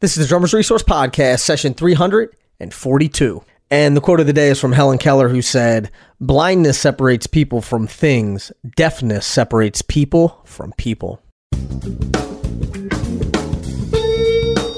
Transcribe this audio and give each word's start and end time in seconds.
This 0.00 0.16
is 0.16 0.24
the 0.24 0.28
Drummers 0.28 0.54
Resource 0.54 0.84
Podcast, 0.84 1.40
session 1.40 1.74
342. 1.74 3.42
And 3.68 3.96
the 3.96 4.00
quote 4.00 4.20
of 4.20 4.28
the 4.28 4.32
day 4.32 4.48
is 4.48 4.60
from 4.60 4.70
Helen 4.70 4.96
Keller, 4.96 5.28
who 5.28 5.42
said, 5.42 5.90
Blindness 6.20 6.78
separates 6.78 7.26
people 7.26 7.60
from 7.60 7.88
things, 7.88 8.52
deafness 8.76 9.26
separates 9.26 9.82
people 9.82 10.40
from 10.44 10.72
people. 10.76 11.20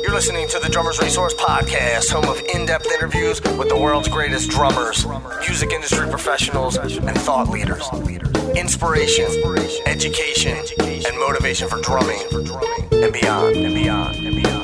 You're 0.00 0.14
listening 0.14 0.48
to 0.48 0.58
the 0.58 0.70
Drummers 0.72 0.98
Resource 1.00 1.34
Podcast, 1.34 2.10
home 2.10 2.24
of 2.24 2.40
in 2.54 2.64
depth 2.64 2.90
interviews 2.90 3.42
with 3.42 3.68
the 3.68 3.76
world's 3.76 4.08
greatest 4.08 4.48
drummers, 4.48 5.06
music 5.46 5.70
industry 5.70 6.08
professionals, 6.08 6.78
and 6.78 7.18
thought 7.18 7.50
leaders. 7.50 7.86
Inspiration, 8.56 9.26
education, 9.84 10.56
and 10.78 11.18
motivation 11.18 11.68
for 11.68 11.78
drumming 11.82 12.22
and 12.90 13.12
beyond, 13.12 13.56
and 13.56 13.74
beyond, 13.74 14.16
and 14.16 14.42
beyond. 14.42 14.59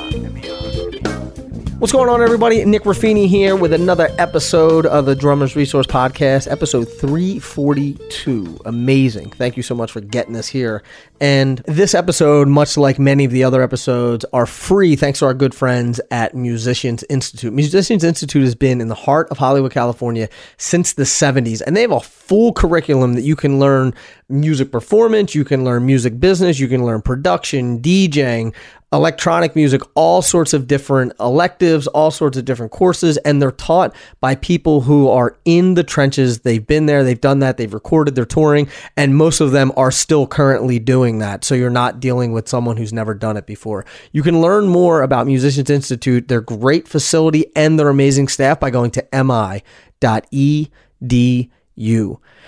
What's 1.79 1.93
going 1.93 2.09
on, 2.09 2.23
everybody? 2.23 2.65
Nick 2.65 2.83
Ruffini 2.83 3.27
here 3.27 3.55
with 3.55 3.71
another 3.71 4.09
episode 4.17 4.87
of 4.87 5.05
the 5.05 5.15
Drummers 5.15 5.55
Resource 5.55 5.85
Podcast, 5.85 6.49
episode 6.51 6.85
342. 6.85 8.61
Amazing. 8.65 9.29
Thank 9.29 9.57
you 9.57 9.61
so 9.61 9.75
much 9.75 9.91
for 9.91 10.01
getting 10.01 10.35
us 10.35 10.47
here. 10.47 10.81
And 11.19 11.59
this 11.65 11.95
episode, 11.95 12.47
much 12.47 12.77
like 12.77 12.99
many 12.99 13.25
of 13.25 13.31
the 13.31 13.43
other 13.43 13.63
episodes, 13.63 14.25
are 14.33 14.45
free 14.45 14.95
thanks 14.95 15.19
to 15.19 15.25
our 15.25 15.33
good 15.33 15.55
friends 15.55 15.99
at 16.11 16.35
Musicians 16.35 17.03
Institute. 17.09 17.53
Musicians 17.53 18.03
Institute 18.03 18.43
has 18.43 18.55
been 18.55 18.81
in 18.81 18.87
the 18.87 18.95
heart 18.95 19.27
of 19.29 19.37
Hollywood, 19.37 19.71
California 19.71 20.29
since 20.57 20.93
the 20.93 21.03
70s, 21.03 21.61
and 21.65 21.75
they 21.75 21.81
have 21.81 21.91
a 21.91 21.99
full 21.99 22.53
curriculum 22.53 23.13
that 23.13 23.23
you 23.23 23.35
can 23.35 23.59
learn 23.59 23.93
music 24.29 24.71
performance, 24.71 25.33
you 25.33 25.45
can 25.45 25.63
learn 25.63 25.85
music 25.85 26.19
business, 26.19 26.59
you 26.59 26.67
can 26.67 26.85
learn 26.85 27.01
production, 27.01 27.79
DJing, 27.79 28.53
electronic 28.93 29.55
music, 29.55 29.81
all 29.95 30.21
sorts 30.21 30.53
of 30.53 30.67
different 30.67 31.11
electives, 31.19 31.87
all 31.87 32.11
sorts 32.11 32.37
of 32.37 32.45
different 32.45 32.71
courses, 32.71 33.17
and 33.17 33.41
they're 33.41 33.51
taught 33.51 33.93
by 34.21 34.35
people 34.35 34.81
who 34.81 35.09
are 35.09 35.37
in 35.45 35.73
the 35.73 35.83
trenches. 35.83 36.39
They've 36.39 36.65
been 36.65 36.85
there, 36.85 37.03
they've 37.03 37.19
done 37.19 37.39
that, 37.39 37.57
they've 37.57 37.73
recorded, 37.73 38.15
they're 38.15 38.25
touring, 38.25 38.69
and 38.95 39.15
most 39.15 39.41
of 39.41 39.51
them 39.51 39.71
are 39.75 39.91
still 39.91 40.25
currently 40.27 40.79
doing 40.79 41.06
that. 41.19 41.43
So 41.43 41.55
you're 41.55 41.69
not 41.69 41.99
dealing 41.99 42.31
with 42.33 42.47
someone 42.47 42.77
who's 42.77 42.93
never 42.93 43.13
done 43.13 43.37
it 43.37 43.45
before. 43.45 43.85
You 44.11 44.21
can 44.23 44.41
learn 44.41 44.67
more 44.67 45.01
about 45.01 45.27
Musicians 45.27 45.69
Institute, 45.69 46.27
their 46.27 46.41
great 46.41 46.87
facility, 46.87 47.45
and 47.55 47.79
their 47.79 47.89
amazing 47.89 48.27
staff 48.27 48.59
by 48.59 48.69
going 48.69 48.91
to 48.91 49.07
mi.edu. 49.13 49.61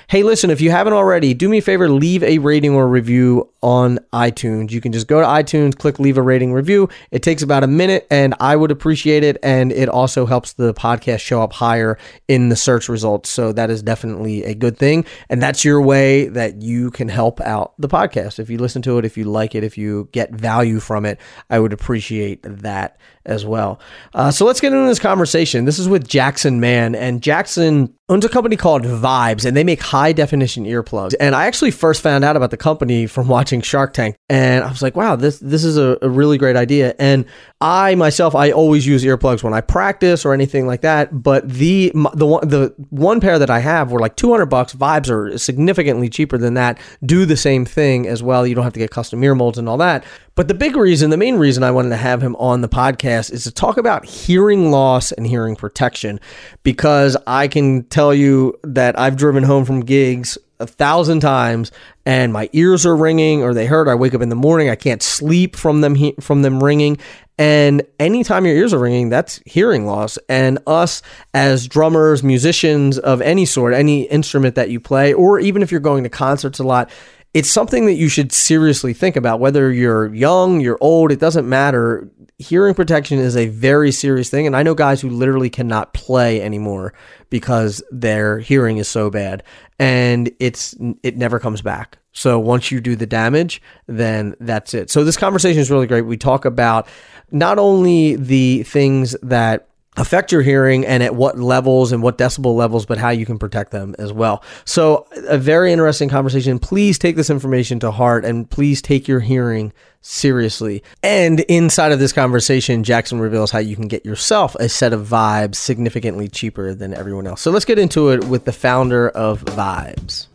Hey, 0.09 0.23
listen, 0.23 0.49
if 0.49 0.59
you 0.59 0.71
haven't 0.71 0.93
already, 0.93 1.35
do 1.35 1.47
me 1.47 1.59
a 1.59 1.61
favor, 1.61 1.87
leave 1.87 2.23
a 2.23 2.39
rating 2.39 2.73
or 2.73 2.87
review 2.87 3.47
on 3.61 3.99
iTunes. 4.11 4.71
You 4.71 4.81
can 4.81 4.91
just 4.91 5.07
go 5.07 5.21
to 5.21 5.27
iTunes, 5.27 5.77
click 5.77 5.99
leave 5.99 6.17
a 6.17 6.21
rating 6.23 6.51
review. 6.51 6.89
It 7.11 7.21
takes 7.21 7.43
about 7.43 7.63
a 7.63 7.67
minute 7.67 8.07
and 8.09 8.33
I 8.39 8.55
would 8.55 8.71
appreciate 8.71 9.23
it. 9.23 9.37
And 9.43 9.71
it 9.71 9.87
also 9.87 10.25
helps 10.25 10.53
the 10.53 10.73
podcast 10.73 11.19
show 11.19 11.43
up 11.43 11.53
higher 11.53 11.99
in 12.27 12.49
the 12.49 12.55
search 12.55 12.89
results. 12.89 13.29
So 13.29 13.51
that 13.53 13.69
is 13.69 13.83
definitely 13.83 14.43
a 14.45 14.55
good 14.55 14.79
thing. 14.79 15.05
And 15.29 15.43
that's 15.43 15.63
your 15.63 15.79
way 15.79 16.27
that 16.29 16.63
you 16.63 16.89
can 16.89 17.07
help 17.07 17.39
out 17.41 17.73
the 17.77 17.87
podcast. 17.87 18.39
If 18.39 18.49
you 18.49 18.57
listen 18.57 18.81
to 18.83 18.97
it, 18.97 19.05
if 19.05 19.15
you 19.15 19.25
like 19.25 19.53
it, 19.53 19.63
if 19.63 19.77
you 19.77 20.09
get 20.11 20.31
value 20.31 20.79
from 20.79 21.05
it, 21.05 21.19
I 21.51 21.59
would 21.59 21.71
appreciate 21.71 22.39
that 22.41 22.97
as 23.27 23.45
well. 23.45 23.79
Uh, 24.15 24.31
so 24.31 24.43
let's 24.45 24.59
get 24.59 24.73
into 24.73 24.87
this 24.87 24.97
conversation. 24.97 25.65
This 25.65 25.77
is 25.77 25.87
with 25.87 26.07
Jackson 26.07 26.59
Mann. 26.59 26.95
And 26.95 27.21
Jackson 27.21 27.93
owns 28.09 28.25
a 28.25 28.29
company 28.29 28.57
called 28.57 28.83
Vibes 28.83 29.45
and 29.45 29.55
they 29.55 29.63
make 29.63 29.81
high 29.81 30.11
definition 30.11 30.65
earplugs. 30.65 31.13
And 31.19 31.35
I 31.35 31.45
actually 31.45 31.71
first 31.71 32.01
found 32.01 32.23
out 32.23 32.35
about 32.35 32.51
the 32.51 32.57
company 32.57 33.05
from 33.05 33.27
watching 33.39 33.61
Shark 33.61 33.93
Tank 33.93 34.15
and 34.29 34.63
I 34.63 34.69
was 34.69 34.81
like, 34.81 34.95
wow, 34.95 35.15
this 35.15 35.39
this 35.39 35.63
is 35.63 35.77
a, 35.77 35.97
a, 36.01 36.09
really 36.09 36.37
great 36.37 36.55
idea. 36.55 36.95
And 36.99 37.25
I 37.61 37.95
myself, 37.95 38.35
I 38.35 38.51
always 38.51 38.85
use 38.85 39.03
earplugs 39.03 39.43
when 39.43 39.53
I 39.53 39.61
practice 39.61 40.25
or 40.25 40.33
anything 40.33 40.67
like 40.67 40.81
that. 40.81 41.23
But 41.23 41.47
the 41.47 41.91
the 42.13 42.25
one 42.25 42.47
the 42.47 42.73
one 42.89 43.21
pair 43.21 43.39
that 43.39 43.49
I 43.49 43.59
have 43.59 43.91
were 43.91 43.99
like 43.99 44.15
200 44.15 44.47
bucks. 44.47 44.73
Vibes 44.73 45.09
are 45.09 45.37
significantly 45.37 46.09
cheaper 46.09 46.37
than 46.37 46.55
that. 46.55 46.79
Do 47.05 47.25
the 47.25 47.37
same 47.37 47.65
thing 47.65 48.07
as 48.07 48.23
well. 48.23 48.45
You 48.45 48.55
don't 48.55 48.63
have 48.63 48.73
to 48.73 48.79
get 48.79 48.91
custom 48.91 49.23
ear 49.23 49.35
molds 49.35 49.57
and 49.57 49.69
all 49.69 49.77
that. 49.77 50.03
But 50.39 50.47
the 50.47 50.53
big 50.53 50.77
reason, 50.77 51.09
the 51.09 51.17
main 51.17 51.35
reason 51.35 51.63
I 51.63 51.71
wanted 51.71 51.89
to 51.89 51.97
have 51.97 52.23
him 52.23 52.33
on 52.37 52.61
the 52.61 52.69
podcast 52.69 53.33
is 53.33 53.43
to 53.43 53.51
talk 53.51 53.75
about 53.75 54.05
hearing 54.05 54.71
loss 54.71 55.11
and 55.11 55.27
hearing 55.27 55.57
protection 55.57 56.21
because 56.63 57.17
I 57.27 57.49
can 57.49 57.83
tell 57.83 58.13
you 58.13 58.57
that 58.63 58.97
I've 58.97 59.17
driven 59.17 59.43
home 59.43 59.65
from 59.65 59.81
gigs 59.81 60.37
a 60.61 60.65
thousand 60.65 61.19
times 61.19 61.73
and 62.05 62.31
my 62.31 62.49
ears 62.53 62.85
are 62.85 62.95
ringing 62.95 63.43
or 63.43 63.53
they 63.53 63.65
hurt. 63.65 63.89
I 63.89 63.95
wake 63.95 64.13
up 64.13 64.21
in 64.21 64.29
the 64.29 64.35
morning, 64.37 64.69
I 64.69 64.75
can't 64.75 65.03
sleep 65.03 65.57
from 65.57 65.81
them 65.81 65.95
he- 65.95 66.15
from 66.21 66.41
them 66.41 66.63
ringing. 66.63 66.99
And 67.37 67.83
anytime 67.99 68.45
your 68.45 68.55
ears 68.55 68.73
are 68.73 68.79
ringing, 68.79 69.09
that's 69.09 69.41
hearing 69.45 69.85
loss. 69.85 70.17
And 70.29 70.59
us 70.67 71.01
as 71.33 71.67
drummers, 71.67 72.23
musicians 72.23 72.97
of 72.97 73.21
any 73.21 73.45
sort, 73.45 73.73
any 73.73 74.03
instrument 74.03 74.55
that 74.55 74.69
you 74.69 74.79
play, 74.79 75.13
or 75.13 75.39
even 75.39 75.61
if 75.61 75.71
you're 75.71 75.81
going 75.81 76.03
to 76.03 76.09
concerts 76.09 76.59
a 76.59 76.63
lot, 76.63 76.89
it's 77.33 77.49
something 77.49 77.85
that 77.85 77.93
you 77.93 78.09
should 78.09 78.31
seriously 78.31 78.93
think 78.93 79.15
about. 79.15 79.39
Whether 79.39 79.71
you're 79.71 80.13
young, 80.13 80.61
you're 80.61 80.77
old, 80.81 81.11
it 81.11 81.19
doesn't 81.19 81.47
matter. 81.47 82.09
Hearing 82.39 82.73
protection 82.73 83.19
is 83.19 83.37
a 83.37 83.47
very 83.47 83.91
serious 83.91 84.29
thing. 84.29 84.47
And 84.47 84.55
I 84.55 84.63
know 84.63 84.73
guys 84.73 85.01
who 85.01 85.09
literally 85.09 85.49
cannot 85.49 85.93
play 85.93 86.41
anymore 86.41 86.93
because 87.29 87.83
their 87.91 88.39
hearing 88.39 88.77
is 88.77 88.87
so 88.87 89.09
bad 89.09 89.43
and 89.77 90.31
it's 90.39 90.75
it 91.03 91.17
never 91.17 91.39
comes 91.39 91.61
back. 91.61 91.99
So 92.11 92.39
once 92.39 92.71
you 92.71 92.81
do 92.81 92.95
the 92.95 93.05
damage, 93.05 93.61
then 93.87 94.35
that's 94.39 94.73
it. 94.73 94.89
So 94.89 95.03
this 95.03 95.17
conversation 95.17 95.61
is 95.61 95.69
really 95.69 95.87
great. 95.87 96.01
We 96.01 96.17
talk 96.17 96.45
about 96.45 96.87
not 97.31 97.59
only 97.59 98.15
the 98.15 98.63
things 98.63 99.15
that 99.21 99.68
affect 99.97 100.31
your 100.31 100.41
hearing 100.41 100.85
and 100.85 101.03
at 101.03 101.15
what 101.15 101.39
levels 101.39 101.91
and 101.91 102.01
what 102.01 102.17
decibel 102.17 102.55
levels, 102.55 102.85
but 102.85 102.97
how 102.97 103.09
you 103.09 103.25
can 103.25 103.37
protect 103.37 103.71
them 103.71 103.95
as 103.99 104.13
well. 104.13 104.43
So, 104.65 105.07
a 105.27 105.37
very 105.37 105.71
interesting 105.71 106.09
conversation. 106.09 106.59
Please 106.59 106.97
take 106.97 107.15
this 107.15 107.29
information 107.29 107.79
to 107.81 107.91
heart 107.91 108.25
and 108.25 108.49
please 108.49 108.81
take 108.81 109.07
your 109.07 109.19
hearing 109.19 109.73
seriously. 110.01 110.83
And 111.03 111.41
inside 111.41 111.91
of 111.91 111.99
this 111.99 112.13
conversation, 112.13 112.83
Jackson 112.83 113.19
reveals 113.19 113.51
how 113.51 113.59
you 113.59 113.75
can 113.75 113.87
get 113.87 114.05
yourself 114.05 114.55
a 114.55 114.69
set 114.69 114.93
of 114.93 115.07
vibes 115.07 115.55
significantly 115.55 116.27
cheaper 116.27 116.73
than 116.73 116.93
everyone 116.93 117.27
else. 117.27 117.41
So, 117.41 117.51
let's 117.51 117.65
get 117.65 117.79
into 117.79 118.09
it 118.09 118.23
with 118.25 118.45
the 118.45 118.53
founder 118.53 119.09
of 119.09 119.43
Vibes. 119.45 120.27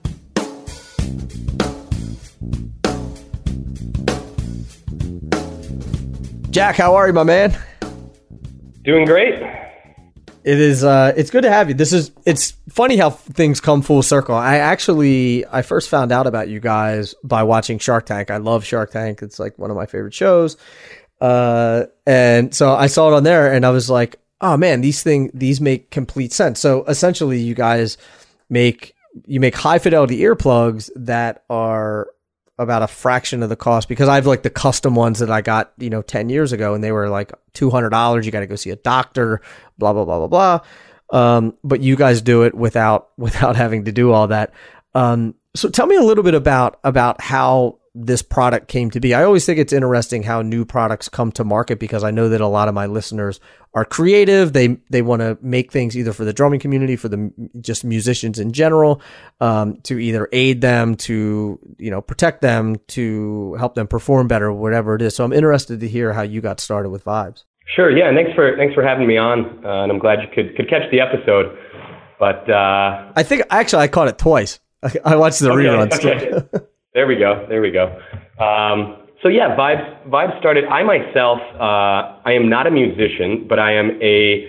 Jack, 6.50 6.76
how 6.76 6.94
are 6.94 7.08
you, 7.08 7.12
my 7.12 7.24
man? 7.24 7.58
Doing 8.84 9.06
great. 9.06 9.34
It 10.44 10.60
is. 10.60 10.84
Uh, 10.84 11.14
it's 11.16 11.30
good 11.30 11.42
to 11.42 11.50
have 11.50 11.68
you. 11.70 11.74
This 11.74 11.94
is. 11.94 12.10
It's 12.26 12.52
funny 12.68 12.98
how 12.98 13.08
things 13.08 13.60
come 13.60 13.80
full 13.80 14.02
circle. 14.02 14.34
I 14.34 14.58
actually, 14.58 15.46
I 15.46 15.62
first 15.62 15.88
found 15.88 16.12
out 16.12 16.26
about 16.26 16.48
you 16.48 16.60
guys 16.60 17.14
by 17.24 17.44
watching 17.44 17.78
Shark 17.78 18.04
Tank. 18.04 18.30
I 18.30 18.36
love 18.36 18.62
Shark 18.62 18.90
Tank. 18.90 19.22
It's 19.22 19.38
like 19.38 19.58
one 19.58 19.70
of 19.70 19.76
my 19.76 19.86
favorite 19.86 20.12
shows. 20.12 20.58
Uh, 21.18 21.84
and 22.06 22.54
so 22.54 22.74
I 22.74 22.88
saw 22.88 23.10
it 23.10 23.14
on 23.14 23.22
there, 23.22 23.50
and 23.50 23.64
I 23.64 23.70
was 23.70 23.88
like, 23.88 24.16
oh 24.42 24.58
man, 24.58 24.82
these 24.82 25.02
thing, 25.02 25.30
these 25.32 25.62
make 25.62 25.90
complete 25.90 26.34
sense. 26.34 26.60
So 26.60 26.84
essentially, 26.84 27.38
you 27.38 27.54
guys 27.54 27.96
make 28.50 28.94
you 29.26 29.40
make 29.40 29.54
high 29.54 29.78
fidelity 29.78 30.18
earplugs 30.18 30.90
that 30.96 31.44
are 31.48 32.08
about 32.58 32.82
a 32.82 32.86
fraction 32.86 33.42
of 33.42 33.48
the 33.48 33.56
cost 33.56 33.88
because 33.88 34.08
I 34.08 34.14
have 34.14 34.26
like 34.26 34.42
the 34.42 34.50
custom 34.50 34.94
ones 34.94 35.18
that 35.18 35.30
I 35.30 35.40
got, 35.40 35.72
you 35.78 35.90
know, 35.90 36.02
10 36.02 36.28
years 36.28 36.52
ago 36.52 36.74
and 36.74 36.84
they 36.84 36.92
were 36.92 37.08
like 37.08 37.32
$200. 37.54 38.24
You 38.24 38.30
got 38.30 38.40
to 38.40 38.46
go 38.46 38.56
see 38.56 38.70
a 38.70 38.76
doctor, 38.76 39.40
blah, 39.78 39.92
blah, 39.92 40.04
blah, 40.04 40.26
blah, 40.26 40.60
blah. 41.10 41.36
Um, 41.36 41.56
but 41.64 41.80
you 41.80 41.96
guys 41.96 42.22
do 42.22 42.42
it 42.42 42.54
without, 42.54 43.10
without 43.18 43.56
having 43.56 43.84
to 43.86 43.92
do 43.92 44.12
all 44.12 44.28
that. 44.28 44.52
Um, 44.94 45.34
so 45.56 45.68
tell 45.68 45.86
me 45.86 45.96
a 45.96 46.02
little 46.02 46.24
bit 46.24 46.34
about, 46.34 46.78
about 46.84 47.20
how 47.20 47.78
this 47.94 48.22
product 48.22 48.66
came 48.66 48.90
to 48.90 48.98
be. 48.98 49.14
I 49.14 49.22
always 49.22 49.46
think 49.46 49.60
it's 49.60 49.72
interesting 49.72 50.24
how 50.24 50.42
new 50.42 50.64
products 50.64 51.08
come 51.08 51.30
to 51.32 51.44
market 51.44 51.78
because 51.78 52.02
I 52.02 52.10
know 52.10 52.28
that 52.28 52.40
a 52.40 52.48
lot 52.48 52.66
of 52.66 52.74
my 52.74 52.86
listeners 52.86 53.38
are 53.72 53.84
creative. 53.84 54.52
They 54.52 54.78
they 54.90 55.00
want 55.00 55.20
to 55.20 55.38
make 55.40 55.70
things 55.70 55.96
either 55.96 56.12
for 56.12 56.24
the 56.24 56.32
drumming 56.32 56.58
community, 56.58 56.96
for 56.96 57.08
the 57.08 57.32
just 57.60 57.84
musicians 57.84 58.40
in 58.40 58.52
general, 58.52 59.00
um, 59.40 59.76
to 59.82 59.98
either 59.98 60.28
aid 60.32 60.60
them, 60.60 60.96
to 60.96 61.58
you 61.78 61.90
know 61.90 62.00
protect 62.00 62.42
them, 62.42 62.76
to 62.88 63.54
help 63.54 63.76
them 63.76 63.86
perform 63.86 64.26
better, 64.26 64.52
whatever 64.52 64.96
it 64.96 65.02
is. 65.02 65.14
So 65.14 65.24
I'm 65.24 65.32
interested 65.32 65.78
to 65.80 65.88
hear 65.88 66.12
how 66.12 66.22
you 66.22 66.40
got 66.40 66.58
started 66.58 66.90
with 66.90 67.04
Vibes. 67.04 67.44
Sure. 67.76 67.96
Yeah. 67.96 68.12
Thanks 68.12 68.32
for 68.34 68.56
thanks 68.56 68.74
for 68.74 68.82
having 68.82 69.06
me 69.06 69.16
on, 69.16 69.64
uh, 69.64 69.84
and 69.84 69.92
I'm 69.92 70.00
glad 70.00 70.18
you 70.20 70.28
could 70.34 70.56
could 70.56 70.68
catch 70.68 70.90
the 70.90 71.00
episode. 71.00 71.56
But 72.18 72.50
uh, 72.50 73.12
I 73.14 73.22
think 73.22 73.42
actually 73.50 73.84
I 73.84 73.88
caught 73.88 74.08
it 74.08 74.18
twice. 74.18 74.58
I 75.04 75.14
watched 75.14 75.38
the 75.38 75.52
okay, 75.52 75.64
reruns. 75.64 75.92
Okay. 75.94 76.66
There 76.94 77.08
we 77.08 77.16
go. 77.16 77.44
There 77.48 77.60
we 77.60 77.72
go. 77.72 77.86
Um, 78.38 79.08
so 79.20 79.28
yeah, 79.28 79.56
vibes. 79.56 80.06
Vibes 80.06 80.38
started. 80.38 80.64
I 80.66 80.84
myself, 80.84 81.40
uh, 81.58 82.22
I 82.24 82.32
am 82.32 82.48
not 82.48 82.68
a 82.68 82.70
musician, 82.70 83.46
but 83.48 83.58
I 83.58 83.74
am 83.74 84.00
a 84.00 84.46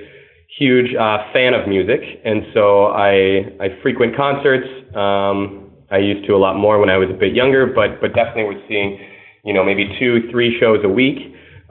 huge 0.59 0.93
uh, 0.93 1.33
fan 1.33 1.55
of 1.55 1.67
music, 1.67 2.01
and 2.23 2.43
so 2.53 2.85
I 2.87 3.49
I 3.59 3.81
frequent 3.81 4.15
concerts. 4.15 4.67
Um, 4.95 5.71
I 5.89 5.97
used 5.97 6.27
to 6.27 6.33
a 6.33 6.37
lot 6.37 6.55
more 6.55 6.77
when 6.77 6.91
I 6.91 6.97
was 6.97 7.09
a 7.09 7.13
bit 7.17 7.33
younger, 7.33 7.65
but 7.65 7.99
but 7.99 8.13
definitely 8.13 8.43
was 8.55 8.63
seeing, 8.67 8.99
you 9.43 9.53
know, 9.53 9.63
maybe 9.63 9.95
two, 9.97 10.29
three 10.29 10.59
shows 10.59 10.81
a 10.83 10.89
week. 10.89 11.17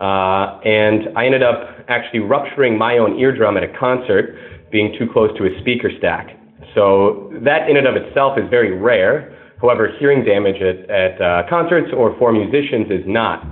Uh, 0.00 0.58
and 0.64 1.16
I 1.16 1.26
ended 1.26 1.44
up 1.44 1.86
actually 1.86 2.18
rupturing 2.18 2.76
my 2.76 2.98
own 2.98 3.16
eardrum 3.20 3.56
at 3.56 3.62
a 3.62 3.72
concert, 3.78 4.36
being 4.72 4.92
too 4.98 5.06
close 5.12 5.30
to 5.38 5.44
a 5.46 5.60
speaker 5.60 5.90
stack. 5.98 6.36
So 6.74 7.30
that 7.44 7.70
in 7.70 7.76
and 7.76 7.86
of 7.86 7.94
itself 7.94 8.36
is 8.38 8.50
very 8.50 8.76
rare. 8.76 9.38
However, 9.60 9.90
hearing 9.98 10.24
damage 10.24 10.60
at, 10.60 10.90
at 10.90 11.20
uh, 11.20 11.42
concerts 11.48 11.90
or 11.96 12.16
for 12.18 12.32
musicians 12.32 12.90
is 12.90 13.04
not. 13.06 13.44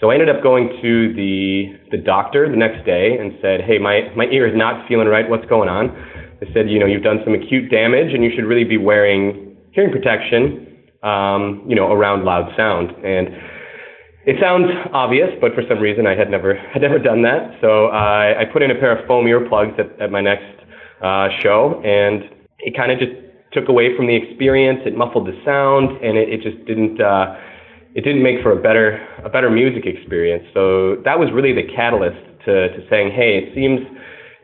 So 0.00 0.10
I 0.10 0.14
ended 0.14 0.28
up 0.28 0.42
going 0.42 0.68
to 0.82 1.14
the 1.14 1.72
the 1.90 1.96
doctor 1.96 2.50
the 2.50 2.56
next 2.56 2.84
day 2.84 3.16
and 3.18 3.32
said, 3.40 3.62
"Hey, 3.62 3.78
my 3.78 4.12
my 4.14 4.26
ear 4.26 4.46
is 4.46 4.54
not 4.54 4.86
feeling 4.88 5.08
right. 5.08 5.28
What's 5.28 5.46
going 5.46 5.70
on?" 5.70 5.88
They 6.40 6.52
said, 6.52 6.68
"You 6.68 6.78
know, 6.78 6.86
you've 6.86 7.02
done 7.02 7.20
some 7.24 7.32
acute 7.32 7.70
damage, 7.70 8.12
and 8.12 8.22
you 8.22 8.30
should 8.34 8.44
really 8.44 8.64
be 8.64 8.76
wearing 8.76 9.56
hearing 9.72 9.90
protection, 9.90 10.84
um, 11.02 11.64
you 11.66 11.74
know, 11.74 11.90
around 11.90 12.24
loud 12.24 12.52
sound." 12.56 12.90
And 13.02 13.28
it 14.26 14.36
sounds 14.38 14.66
obvious, 14.92 15.30
but 15.40 15.54
for 15.54 15.62
some 15.66 15.78
reason 15.78 16.06
I 16.06 16.14
had 16.14 16.28
never 16.28 16.54
had 16.74 16.82
never 16.82 16.98
done 16.98 17.22
that. 17.22 17.56
So 17.62 17.86
uh, 17.86 18.34
I 18.36 18.44
put 18.52 18.62
in 18.62 18.70
a 18.70 18.74
pair 18.74 18.92
of 18.92 19.06
foam 19.06 19.24
earplugs 19.24 19.78
at, 19.80 19.98
at 19.98 20.10
my 20.10 20.20
next 20.20 20.60
uh, 21.00 21.28
show, 21.42 21.80
and 21.84 22.22
it 22.58 22.76
kind 22.76 22.92
of 22.92 22.98
just 22.98 23.12
took 23.52 23.68
away 23.68 23.96
from 23.96 24.06
the 24.06 24.14
experience. 24.14 24.80
It 24.84 24.96
muffled 24.96 25.26
the 25.26 25.38
sound, 25.44 26.02
and 26.02 26.18
it, 26.18 26.28
it 26.28 26.42
just 26.42 26.64
didn't. 26.66 27.00
Uh, 27.00 27.36
it 27.96 28.04
didn't 28.04 28.22
make 28.22 28.42
for 28.42 28.52
a 28.52 28.60
better 28.60 29.00
a 29.24 29.30
better 29.30 29.50
music 29.50 29.86
experience. 29.86 30.44
So 30.52 30.96
that 31.04 31.18
was 31.18 31.30
really 31.32 31.54
the 31.54 31.64
catalyst 31.74 32.20
to, 32.44 32.68
to 32.68 32.86
saying, 32.90 33.10
hey, 33.12 33.38
it 33.38 33.54
seems 33.54 33.80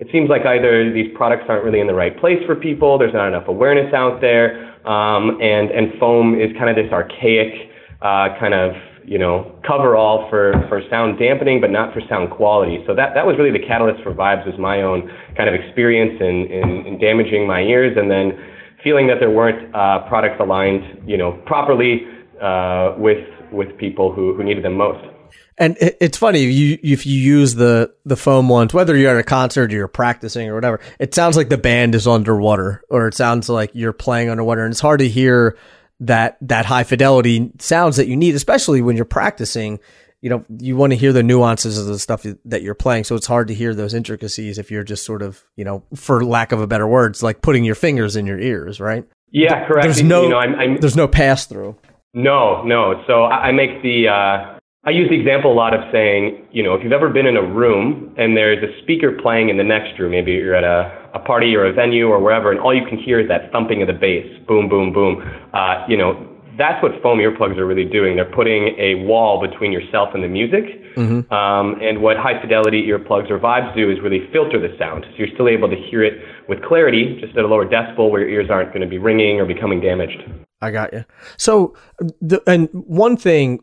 it 0.01 0.09
seems 0.11 0.29
like 0.29 0.43
either 0.47 0.93
these 0.93 1.13
products 1.15 1.45
aren't 1.49 1.63
really 1.63 1.79
in 1.79 1.87
the 1.87 1.95
right 1.95 2.19
place 2.19 2.41
for 2.47 2.57
people, 2.57 2.99
there's 2.99 3.15
not 3.15 3.29
enough 3.29 3.47
awareness 3.47 3.93
out 3.95 4.21
there, 4.21 4.75
um, 4.89 5.39
and 5.41 5.71
and 5.71 5.99
foam 6.01 6.35
is 6.35 6.51
kind 6.59 6.71
of 6.71 6.77
this 6.77 6.91
archaic 6.93 7.71
uh, 8.01 8.35
kind 8.41 8.55
of 8.55 8.73
you 9.05 9.19
know 9.19 9.55
cover 9.67 9.97
all 9.97 10.29
for 10.31 10.55
for 10.69 10.83
sound 10.89 11.19
dampening, 11.19 11.61
but 11.61 11.71
not 11.71 11.93
for 11.93 12.01
sound 12.09 12.31
quality. 12.31 12.83
So 12.87 12.95
that 12.97 13.15
that 13.15 13.27
was 13.27 13.37
really 13.39 13.53
the 13.53 13.65
catalyst 13.65 14.03
for 14.03 14.13
Vibes 14.13 14.47
was 14.47 14.59
my 14.59 14.83
own 14.83 15.13
kind 15.37 15.49
of 15.49 15.55
experience 15.55 16.19
in 16.21 16.49
in, 16.51 16.87
in 16.87 16.99
damaging 16.99 17.47
my 17.47 17.61
ears, 17.61 17.97
and 17.97 18.11
then 18.11 18.33
feeling 18.83 19.07
that 19.07 19.21
there 19.21 19.31
weren't 19.31 19.75
uh, 19.75 20.07
products 20.09 20.37
aligned 20.41 21.09
you 21.09 21.17
know 21.17 21.33
properly 21.47 22.07
uh, 22.41 22.95
with 22.99 23.27
with 23.53 23.77
people 23.79 24.13
who, 24.13 24.35
who 24.35 24.43
needed 24.43 24.65
them 24.65 24.75
most. 24.75 25.05
And 25.59 25.77
it's 25.81 26.17
funny 26.17 26.45
if 26.45 26.53
you 26.53 26.79
if 26.83 27.07
you 27.07 27.19
use 27.19 27.55
the 27.55 27.95
the 28.05 28.17
foam 28.17 28.49
ones, 28.49 28.73
whether 28.73 28.97
you're 28.97 29.11
at 29.11 29.19
a 29.19 29.23
concert 29.23 29.73
or 29.73 29.77
you're 29.77 29.87
practicing 29.89 30.49
or 30.49 30.55
whatever, 30.55 30.81
it 30.99 31.15
sounds 31.15 31.37
like 31.37 31.51
the 31.51 31.59
band 31.59 31.95
is 31.95 32.07
underwater, 32.07 32.83
or 32.89 33.07
it 33.07 33.15
sounds 33.15 33.49
like 33.49 33.71
you're 33.75 33.93
playing 33.93 34.31
underwater, 34.31 34.65
and 34.65 34.73
it's 34.73 34.81
hard 34.81 35.01
to 35.01 35.09
hear 35.09 35.57
that 36.01 36.37
that 36.41 36.65
high 36.65 36.85
fidelity 36.85 37.53
sounds 37.59 37.97
that 37.97 38.09
you 38.09 38.17
need, 38.17 38.35
especially 38.35 38.83
when 38.83 38.97
you're 38.97 39.05
practicing. 39.05 39.79
You 40.23 40.31
know, 40.31 40.45
you 40.59 40.77
want 40.77 40.93
to 40.93 40.97
hear 40.97 41.13
the 41.13 41.23
nuances 41.23 41.77
of 41.77 41.87
the 41.87 41.99
stuff 41.99 42.25
that 42.45 42.63
you're 42.63 42.75
playing, 42.75 43.05
so 43.05 43.17
it's 43.17 43.27
hard 43.27 43.49
to 43.49 43.55
hear 43.55 43.75
those 43.75 43.93
intricacies 43.93 44.57
if 44.57 44.71
you're 44.71 44.85
just 44.85 45.05
sort 45.05 45.21
of, 45.21 45.45
you 45.57 45.65
know, 45.65 45.83
for 45.95 46.25
lack 46.25 46.53
of 46.53 46.61
a 46.61 46.67
better 46.67 46.87
words, 46.87 47.23
like 47.23 47.43
putting 47.43 47.65
your 47.65 47.75
fingers 47.75 48.17
in 48.17 48.25
your 48.25 48.39
ears, 48.39 48.81
right? 48.81 49.05
Yeah, 49.33 49.67
correct. 49.67 49.83
There's 49.83 50.03
no, 50.03 50.23
you 50.23 50.29
know, 50.29 50.39
I'm, 50.39 50.55
I'm, 50.55 50.77
there's 50.77 50.97
no 50.97 51.09
pass 51.09 51.47
through. 51.47 51.77
No, 52.15 52.63
no. 52.63 53.03
So 53.07 53.25
I 53.25 53.53
make 53.53 53.83
the 53.83 54.09
uh, 54.09 54.59
I 54.85 54.91
use 54.91 55.09
the 55.09 55.19
example 55.19 55.53
a 55.53 55.55
lot 55.55 55.75
of 55.75 55.81
saying, 55.93 56.49
you 56.51 56.63
know, 56.63 56.75
if 56.75 56.83
you've 56.83 56.93
ever 56.93 57.09
been 57.09 57.27
in 57.27 57.37
a 57.37 57.43
room 57.43 58.15
and 58.19 58.37
there's 58.37 58.59
a 58.63 58.83
speaker 58.83 59.17
playing 59.23 59.49
in 59.49 59.57
the 59.57 59.63
next 59.63 59.97
room, 60.01 60.11
maybe 60.11 60.33
you're 60.33 60.57
at 60.57 60.65
a, 60.65 61.11
a 61.15 61.21
party 61.21 61.55
or 61.55 61.67
a 61.67 61.73
venue 61.73 62.09
or 62.09 62.21
wherever, 62.21 62.51
and 62.51 62.59
all 62.59 62.75
you 62.75 62.85
can 62.85 62.99
hear 62.99 63.21
is 63.21 63.29
that 63.29 63.53
thumping 63.53 63.81
of 63.81 63.87
the 63.87 63.95
bass, 63.95 64.27
boom, 64.49 64.69
boom, 64.69 64.93
boom. 64.93 65.23
Uh, 65.55 65.87
you 65.89 65.97
know, 65.97 66.29
that's 66.63 66.81
what 66.81 66.93
foam 67.03 67.19
earplugs 67.19 67.59
are 67.59 67.67
really 67.67 67.85
doing. 67.85 68.15
They're 68.15 68.25
putting 68.25 68.69
a 68.79 68.95
wall 69.03 69.43
between 69.43 69.73
yourself 69.73 70.11
and 70.15 70.23
the 70.23 70.29
music. 70.29 70.63
Mm-hmm. 70.95 71.33
Um, 71.35 71.81
and 71.83 72.01
what 72.01 72.17
high 72.17 72.41
fidelity 72.41 72.87
earplugs 72.87 73.31
or 73.31 73.39
vibes 73.41 73.75
do 73.75 73.91
is 73.91 73.99
really 74.01 74.31
filter 74.33 74.61
the 74.61 74.71
sound. 74.79 75.05
So 75.11 75.17
you're 75.17 75.35
still 75.35 75.49
able 75.49 75.69
to 75.69 75.75
hear 75.91 76.05
it 76.05 76.23
with 76.49 76.63
clarity, 76.63 77.19
just 77.21 77.37
at 77.37 77.45
a 77.45 77.49
lower 77.49 77.67
decibel 77.67 78.13
where 78.13 78.21
your 78.21 78.31
ears 78.31 78.49
aren't 78.49 78.69
going 78.69 78.83
to 78.83 78.87
be 78.87 78.99
ringing 78.99 79.41
or 79.41 79.45
becoming 79.45 79.81
damaged. 79.81 80.23
I 80.61 80.71
got 80.71 80.93
you. 80.93 81.05
So, 81.37 81.75
the, 82.21 82.41
and 82.47 82.69
one 82.73 83.17
thing, 83.17 83.59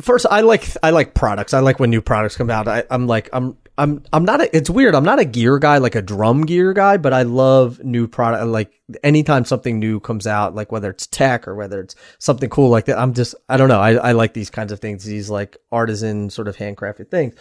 first, 0.00 0.24
I 0.30 0.40
like 0.40 0.64
I 0.82 0.88
like 0.88 1.12
products. 1.12 1.52
I 1.52 1.60
like 1.60 1.78
when 1.78 1.90
new 1.90 2.00
products 2.00 2.36
come 2.38 2.48
out. 2.48 2.66
I, 2.66 2.84
I'm 2.90 3.06
like 3.06 3.28
I'm 3.34 3.58
I'm 3.80 4.02
I'm 4.12 4.26
not 4.26 4.42
a, 4.42 4.54
it's 4.54 4.68
weird. 4.68 4.94
I'm 4.94 5.04
not 5.04 5.18
a 5.18 5.24
gear 5.24 5.58
guy, 5.58 5.78
like 5.78 5.94
a 5.94 6.02
drum 6.02 6.44
gear 6.44 6.74
guy, 6.74 6.98
but 6.98 7.14
I 7.14 7.22
love 7.22 7.82
new 7.82 8.06
product. 8.06 8.46
Like 8.46 8.78
anytime 9.02 9.46
something 9.46 9.78
new 9.78 10.00
comes 10.00 10.26
out, 10.26 10.54
like 10.54 10.70
whether 10.70 10.90
it's 10.90 11.06
tech 11.06 11.48
or 11.48 11.54
whether 11.54 11.80
it's 11.80 11.94
something 12.18 12.50
cool 12.50 12.68
like 12.68 12.84
that, 12.84 12.98
I'm 12.98 13.14
just 13.14 13.34
I 13.48 13.56
don't 13.56 13.68
know. 13.68 13.80
I, 13.80 13.94
I 13.94 14.12
like 14.12 14.34
these 14.34 14.50
kinds 14.50 14.70
of 14.70 14.80
things, 14.80 15.04
these 15.04 15.30
like 15.30 15.56
artisan 15.72 16.28
sort 16.28 16.46
of 16.46 16.58
handcrafted 16.58 17.10
things. 17.10 17.34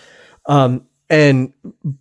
Um, 0.45 0.88
and 1.09 1.51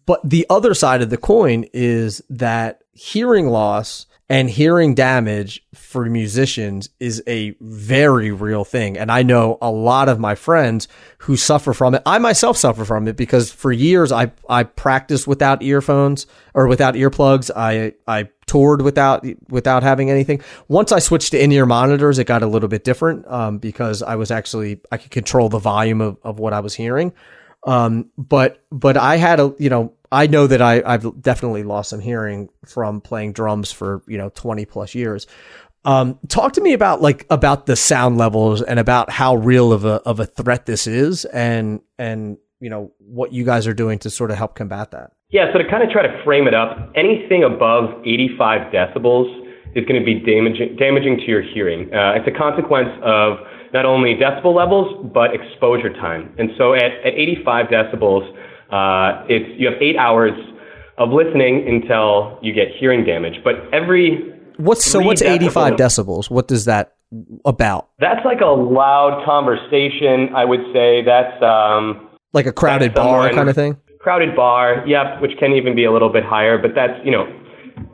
but 0.06 0.20
the 0.22 0.46
other 0.48 0.72
side 0.72 1.02
of 1.02 1.10
the 1.10 1.16
coin 1.16 1.64
is 1.72 2.22
that 2.30 2.82
hearing 2.98 3.46
loss 3.46 4.06
and 4.28 4.50
hearing 4.50 4.94
damage 4.94 5.64
for 5.72 6.04
musicians 6.04 6.90
is 7.00 7.22
a 7.26 7.54
very 7.60 8.30
real 8.30 8.64
thing. 8.64 8.98
And 8.98 9.10
I 9.10 9.22
know 9.22 9.56
a 9.62 9.70
lot 9.70 10.08
of 10.10 10.18
my 10.18 10.34
friends 10.34 10.86
who 11.18 11.36
suffer 11.36 11.72
from 11.72 11.94
it. 11.94 12.02
I 12.04 12.18
myself 12.18 12.58
suffer 12.58 12.84
from 12.84 13.08
it 13.08 13.16
because 13.16 13.50
for 13.50 13.72
years 13.72 14.12
I, 14.12 14.32
I 14.48 14.64
practiced 14.64 15.26
without 15.26 15.62
earphones 15.62 16.26
or 16.52 16.66
without 16.66 16.94
earplugs. 16.94 17.50
I, 17.56 17.94
I 18.06 18.28
toured 18.46 18.82
without, 18.82 19.24
without 19.48 19.82
having 19.82 20.10
anything. 20.10 20.42
Once 20.66 20.92
I 20.92 20.98
switched 20.98 21.30
to 21.30 21.42
in-ear 21.42 21.64
monitors, 21.64 22.18
it 22.18 22.24
got 22.24 22.42
a 22.42 22.46
little 22.46 22.68
bit 22.68 22.84
different, 22.84 23.26
um, 23.28 23.58
because 23.58 24.02
I 24.02 24.16
was 24.16 24.30
actually, 24.30 24.80
I 24.92 24.98
could 24.98 25.10
control 25.10 25.48
the 25.48 25.58
volume 25.58 26.02
of, 26.02 26.18
of 26.22 26.38
what 26.38 26.52
I 26.52 26.60
was 26.60 26.74
hearing. 26.74 27.14
Um, 27.66 28.10
but, 28.18 28.62
but 28.70 28.96
I 28.96 29.16
had 29.16 29.40
a, 29.40 29.54
you 29.58 29.70
know, 29.70 29.94
I 30.10 30.26
know 30.26 30.46
that 30.46 30.62
I, 30.62 30.82
I've 30.84 31.20
definitely 31.20 31.62
lost 31.62 31.90
some 31.90 32.00
hearing 32.00 32.48
from 32.66 33.00
playing 33.00 33.32
drums 33.32 33.72
for, 33.72 34.02
you 34.06 34.18
know, 34.18 34.30
20 34.30 34.64
plus 34.64 34.94
years. 34.94 35.26
Um, 35.84 36.18
talk 36.28 36.54
to 36.54 36.60
me 36.60 36.72
about 36.72 37.00
like 37.00 37.26
about 37.30 37.66
the 37.66 37.76
sound 37.76 38.18
levels 38.18 38.62
and 38.62 38.78
about 38.78 39.10
how 39.10 39.36
real 39.36 39.72
of 39.72 39.84
a 39.84 40.02
of 40.02 40.20
a 40.20 40.26
threat 40.26 40.66
this 40.66 40.86
is 40.86 41.24
and 41.26 41.80
and 41.98 42.36
you 42.60 42.68
know 42.68 42.92
what 42.98 43.32
you 43.32 43.44
guys 43.44 43.66
are 43.66 43.74
doing 43.74 43.98
to 44.00 44.10
sort 44.10 44.30
of 44.30 44.36
help 44.36 44.54
combat 44.54 44.90
that. 44.90 45.12
Yeah, 45.30 45.52
so 45.52 45.58
to 45.58 45.70
kind 45.70 45.82
of 45.82 45.90
try 45.90 46.02
to 46.02 46.24
frame 46.24 46.48
it 46.48 46.54
up, 46.54 46.92
anything 46.96 47.44
above 47.44 48.00
85 48.04 48.72
decibels 48.72 49.28
is 49.76 49.84
going 49.84 50.00
to 50.00 50.04
be 50.04 50.18
damaging 50.18 50.76
damaging 50.76 51.18
to 51.18 51.24
your 51.24 51.42
hearing. 51.42 51.92
Uh, 51.94 52.14
it's 52.16 52.26
a 52.26 52.36
consequence 52.36 52.90
of 53.02 53.38
not 53.72 53.84
only 53.84 54.14
decibel 54.14 54.54
levels 54.54 55.06
but 55.14 55.32
exposure 55.32 55.92
time. 55.92 56.34
And 56.38 56.50
so 56.58 56.74
at, 56.74 56.90
at 57.04 57.14
85 57.14 57.66
decibels, 57.66 58.24
uh, 58.70 59.24
it's 59.28 59.58
you 59.58 59.70
have 59.70 59.80
eight 59.80 59.96
hours 59.96 60.32
of 60.98 61.10
listening 61.10 61.66
until 61.68 62.38
you 62.42 62.52
get 62.52 62.68
hearing 62.78 63.04
damage. 63.04 63.42
But 63.44 63.54
every 63.72 64.34
what's 64.56 64.84
so 64.84 65.00
what's 65.00 65.22
eighty 65.22 65.48
five 65.48 65.74
decibels? 65.74 66.30
What 66.30 66.48
does 66.48 66.66
that 66.66 66.94
about? 67.44 67.88
That's 67.98 68.24
like 68.24 68.40
a 68.40 68.46
loud 68.46 69.24
conversation. 69.24 70.34
I 70.34 70.44
would 70.44 70.60
say 70.72 71.02
that's 71.02 71.42
um, 71.42 72.08
like 72.32 72.46
a 72.46 72.52
crowded 72.52 72.94
bar 72.94 73.30
kind 73.30 73.48
of 73.48 73.54
thing. 73.54 73.76
Crowded 74.00 74.36
bar, 74.36 74.86
yep, 74.86 75.20
which 75.20 75.32
can 75.38 75.52
even 75.52 75.74
be 75.74 75.84
a 75.84 75.92
little 75.92 76.12
bit 76.12 76.24
higher. 76.24 76.58
But 76.58 76.74
that's 76.74 76.94
you 77.04 77.10
know 77.10 77.26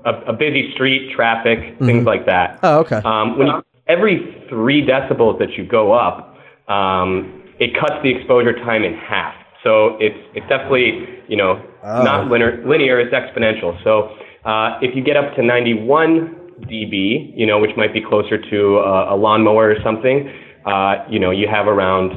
a, 0.04 0.32
a 0.32 0.32
busy 0.32 0.72
street, 0.74 1.12
traffic, 1.14 1.58
mm-hmm. 1.58 1.86
things 1.86 2.04
like 2.04 2.26
that. 2.26 2.58
Oh, 2.62 2.80
okay. 2.80 3.00
Um, 3.04 3.38
when 3.38 3.46
you, 3.48 3.62
every 3.86 4.44
three 4.48 4.84
decibels 4.84 5.38
that 5.38 5.52
you 5.52 5.66
go 5.66 5.92
up, 5.92 6.36
um, 6.68 7.42
it 7.58 7.74
cuts 7.78 8.02
the 8.02 8.14
exposure 8.14 8.52
time 8.52 8.82
in 8.82 8.94
half. 8.94 9.34
So 9.64 9.96
it's 9.98 10.20
it's 10.34 10.46
definitely 10.48 11.24
you 11.28 11.36
know 11.36 11.60
oh. 11.82 12.02
not 12.02 12.28
linear, 12.30 12.62
linear. 12.66 13.00
It's 13.00 13.14
exponential. 13.14 13.82
So 13.82 14.14
uh, 14.44 14.78
if 14.82 14.94
you 14.94 15.02
get 15.02 15.16
up 15.16 15.34
to 15.36 15.42
91 15.42 16.44
dB, 16.70 17.32
you 17.34 17.46
know, 17.46 17.58
which 17.58 17.70
might 17.76 17.92
be 17.92 18.00
closer 18.00 18.38
to 18.38 18.78
a, 18.78 19.14
a 19.14 19.16
lawnmower 19.16 19.70
or 19.70 19.76
something, 19.82 20.30
uh, 20.66 21.04
you 21.10 21.18
know, 21.18 21.30
you 21.30 21.48
have 21.48 21.66
around 21.66 22.12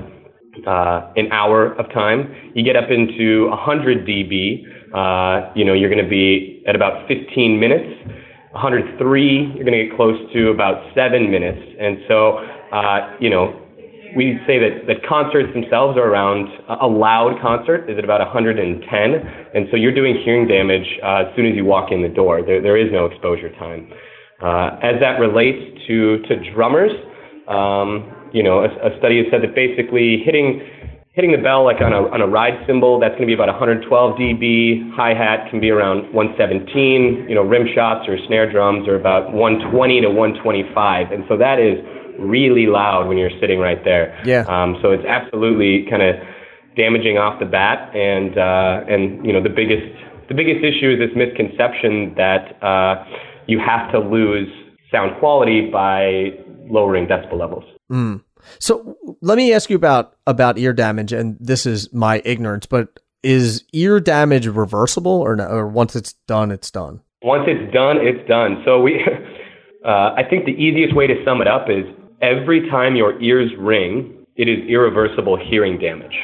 uh, 0.67 1.11
an 1.15 1.31
hour 1.31 1.73
of 1.73 1.91
time. 1.93 2.33
You 2.53 2.63
get 2.63 2.75
up 2.75 2.89
into 2.89 3.47
100 3.49 4.05
dB, 4.05 4.63
uh, 4.93 5.51
you 5.55 5.65
know, 5.65 5.73
you're 5.73 5.89
going 5.89 6.03
to 6.03 6.09
be 6.09 6.63
at 6.67 6.75
about 6.75 7.07
15 7.07 7.59
minutes. 7.59 7.87
103, 8.51 9.53
you're 9.55 9.65
going 9.65 9.77
to 9.77 9.85
get 9.85 9.95
close 9.95 10.17
to 10.33 10.49
about 10.49 10.81
seven 10.95 11.29
minutes. 11.29 11.61
And 11.79 11.99
so, 12.07 12.39
uh, 12.71 13.15
you 13.19 13.29
know, 13.29 13.66
we 14.15 14.39
say 14.47 14.59
that, 14.59 14.87
that 14.87 15.05
concerts 15.07 15.51
themselves 15.53 15.97
are 15.97 16.07
around 16.07 16.47
a 16.69 16.87
loud 16.87 17.39
concert 17.41 17.89
is 17.89 17.97
at 17.97 18.03
about 18.03 18.19
110, 18.19 18.57
and 18.63 19.67
so 19.71 19.77
you're 19.77 19.93
doing 19.93 20.15
hearing 20.23 20.47
damage 20.47 20.87
uh, 21.03 21.27
as 21.27 21.35
soon 21.35 21.45
as 21.45 21.55
you 21.55 21.65
walk 21.65 21.91
in 21.91 22.01
the 22.01 22.09
door. 22.09 22.41
There, 22.41 22.61
there 22.61 22.77
is 22.77 22.91
no 22.91 23.05
exposure 23.05 23.49
time. 23.57 23.91
Uh, 24.41 24.77
as 24.83 25.01
that 25.01 25.19
relates 25.19 25.57
to 25.87 26.21
to 26.29 26.53
drummers, 26.53 26.91
um, 27.47 28.05
you 28.33 28.43
know, 28.43 28.59
a, 28.61 28.69
a 28.85 28.97
study 28.99 29.17
has 29.17 29.25
said 29.31 29.41
that 29.41 29.55
basically 29.55 30.21
hitting 30.23 30.61
hitting 31.17 31.31
the 31.31 31.41
bell 31.41 31.65
like 31.65 31.81
on 31.81 31.91
a 31.91 32.05
on 32.13 32.21
a 32.21 32.27
ride 32.27 32.53
cymbal 32.67 32.99
that's 32.99 33.17
going 33.17 33.25
to 33.25 33.27
be 33.27 33.33
about 33.33 33.49
112 33.49 33.81
dB. 33.89 34.93
Hi 34.93 35.17
hat 35.17 35.49
can 35.49 35.59
be 35.59 35.71
around 35.71 36.13
117. 36.13 37.25
You 37.27 37.33
know, 37.33 37.41
rim 37.41 37.65
shots 37.73 38.07
or 38.07 38.17
snare 38.27 38.45
drums 38.51 38.87
are 38.87 38.95
about 38.95 39.33
120 39.33 40.01
to 40.01 40.09
125, 40.09 41.11
and 41.11 41.25
so 41.27 41.35
that 41.35 41.57
is 41.57 41.81
really 42.19 42.67
loud 42.67 43.07
when 43.07 43.17
you're 43.17 43.35
sitting 43.39 43.59
right 43.59 43.83
there. 43.83 44.19
Yeah. 44.25 44.45
Um, 44.47 44.77
so 44.81 44.91
it's 44.91 45.05
absolutely 45.05 45.85
kind 45.89 46.01
of 46.01 46.15
damaging 46.75 47.17
off 47.17 47.39
the 47.39 47.45
bat, 47.45 47.95
and 47.95 48.37
uh, 48.37 48.85
and 48.87 49.25
you 49.25 49.33
know 49.33 49.41
the 49.41 49.49
biggest 49.49 49.87
the 50.29 50.35
biggest 50.35 50.63
issue 50.63 50.91
is 50.91 50.99
this 50.99 51.15
misconception 51.15 52.13
that 52.15 52.61
uh, 52.63 53.03
you 53.47 53.59
have 53.59 53.91
to 53.91 53.99
lose 53.99 54.47
sound 54.91 55.17
quality 55.19 55.69
by 55.71 56.31
lowering 56.69 57.07
decibel 57.07 57.39
levels. 57.39 57.63
Mm. 57.91 58.21
So 58.59 58.95
let 59.21 59.37
me 59.37 59.53
ask 59.53 59.69
you 59.69 59.75
about 59.75 60.15
about 60.25 60.57
ear 60.57 60.73
damage, 60.73 61.11
and 61.11 61.37
this 61.39 61.65
is 61.65 61.91
my 61.93 62.21
ignorance, 62.23 62.65
but 62.65 62.99
is 63.23 63.63
ear 63.73 63.99
damage 63.99 64.47
reversible, 64.47 65.11
or 65.11 65.35
no, 65.35 65.47
or 65.47 65.67
once 65.67 65.95
it's 65.95 66.13
done, 66.27 66.51
it's 66.51 66.71
done? 66.71 67.01
Once 67.23 67.43
it's 67.47 67.73
done, 67.73 67.97
it's 67.97 68.25
done. 68.27 68.61
So 68.63 68.79
we, 68.81 69.01
uh, 69.85 70.13
I 70.15 70.21
think 70.29 70.45
the 70.45 70.51
easiest 70.51 70.95
way 70.95 71.07
to 71.07 71.15
sum 71.25 71.41
it 71.41 71.47
up 71.47 71.67
is 71.69 71.85
every 72.21 72.69
time 72.69 72.95
your 72.95 73.19
ears 73.21 73.51
ring, 73.57 74.25
it 74.35 74.47
is 74.47 74.67
irreversible 74.67 75.37
hearing 75.37 75.79
damage. 75.79 76.15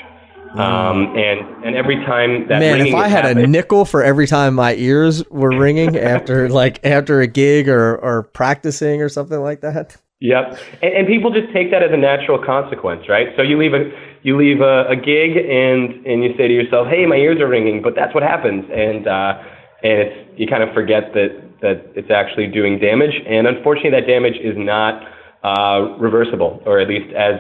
Um, 0.54 1.18
and 1.18 1.66
and 1.66 1.76
every 1.76 1.96
time 2.06 2.48
that 2.48 2.60
man, 2.60 2.80
if 2.86 2.94
I 2.94 3.08
had 3.08 3.26
a 3.26 3.48
nickel 3.48 3.86
for 3.86 4.04
every 4.04 4.28
time 4.28 4.54
my 4.54 4.76
ears 4.76 5.28
were 5.32 5.50
ringing 5.50 5.98
after 5.98 6.48
like 6.48 6.86
after 6.86 7.22
a 7.22 7.28
gig 7.28 7.68
or 7.68 7.96
or 7.98 8.24
practicing 8.24 9.02
or 9.02 9.10
something 9.10 9.40
like 9.40 9.62
that. 9.62 9.98
Yep, 10.20 10.60
and, 10.84 10.94
and 10.94 11.08
people 11.08 11.32
just 11.32 11.52
take 11.54 11.72
that 11.72 11.82
as 11.82 11.90
a 11.92 11.98
natural 11.98 12.38
consequence, 12.38 13.10
right? 13.10 13.30
So 13.36 13.42
you 13.42 13.58
leave 13.58 13.74
a 13.74 13.90
you 14.22 14.38
leave 14.38 14.62
a, 14.62 14.86
a 14.90 14.96
gig 14.96 15.38
and 15.38 16.06
and 16.06 16.24
you 16.24 16.36
say 16.38 16.48
to 16.48 16.54
yourself, 16.54 16.88
"Hey, 16.88 17.08
my 17.08 17.16
ears 17.16 17.42
are 17.42 17.48
ringing," 17.48 17.82
but 17.82 17.96
that's 17.96 18.14
what 18.14 18.22
happens, 18.22 18.64
and 18.72 19.08
uh, 19.08 19.42
and 19.82 20.02
it's 20.06 20.40
you 20.40 20.46
kind 20.46 20.62
of 20.62 20.72
forget 20.76 21.14
that 21.16 21.34
that 21.62 21.82
it's 21.96 22.12
actually 22.12 22.46
doing 22.46 22.78
damage, 22.78 23.16
and 23.28 23.48
unfortunately, 23.48 23.90
that 23.90 24.06
damage 24.06 24.38
is 24.38 24.54
not 24.56 25.02
uh, 25.44 25.96
reversible, 26.00 26.62
or 26.66 26.80
at 26.80 26.88
least 26.88 27.14
as 27.14 27.36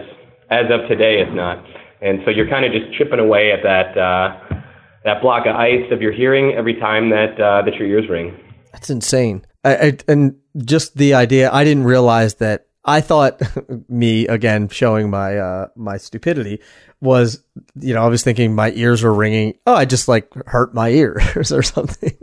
as 0.49 0.65
of 0.69 0.87
today, 0.87 1.19
it's 1.19 1.33
not. 1.33 1.63
And 2.01 2.19
so 2.25 2.31
you're 2.31 2.49
kind 2.49 2.65
of 2.65 2.71
just 2.71 2.97
chipping 2.97 3.19
away 3.19 3.51
at 3.51 3.63
that 3.63 3.97
uh, 3.97 4.61
that 5.05 5.21
block 5.21 5.45
of 5.45 5.55
ice 5.55 5.91
of 5.91 6.01
your 6.01 6.11
hearing 6.11 6.53
every 6.53 6.75
time 6.75 7.09
that 7.09 7.39
uh, 7.39 7.61
that 7.63 7.75
your 7.75 7.87
ears 7.87 8.09
ring. 8.09 8.37
That's 8.71 8.89
insane. 8.89 9.45
I, 9.63 9.75
I, 9.75 9.97
and 10.07 10.35
just 10.57 10.97
the 10.97 11.13
idea, 11.13 11.51
I 11.51 11.63
didn't 11.63 11.83
realize 11.83 12.35
that. 12.35 12.67
I 12.85 12.99
thought 12.99 13.41
me 13.87 14.27
again 14.27 14.67
showing 14.67 15.09
my 15.09 15.37
uh, 15.37 15.67
my 15.77 15.95
stupidity 15.95 16.59
was, 16.99 17.41
you 17.79 17.93
know, 17.93 18.03
I 18.03 18.07
was 18.07 18.23
thinking 18.23 18.53
my 18.53 18.71
ears 18.71 19.03
were 19.03 19.13
ringing. 19.13 19.57
Oh, 19.65 19.73
I 19.73 19.85
just 19.85 20.09
like 20.09 20.33
hurt 20.47 20.73
my 20.73 20.89
ears 20.89 21.51
or 21.53 21.63
something. 21.63 22.17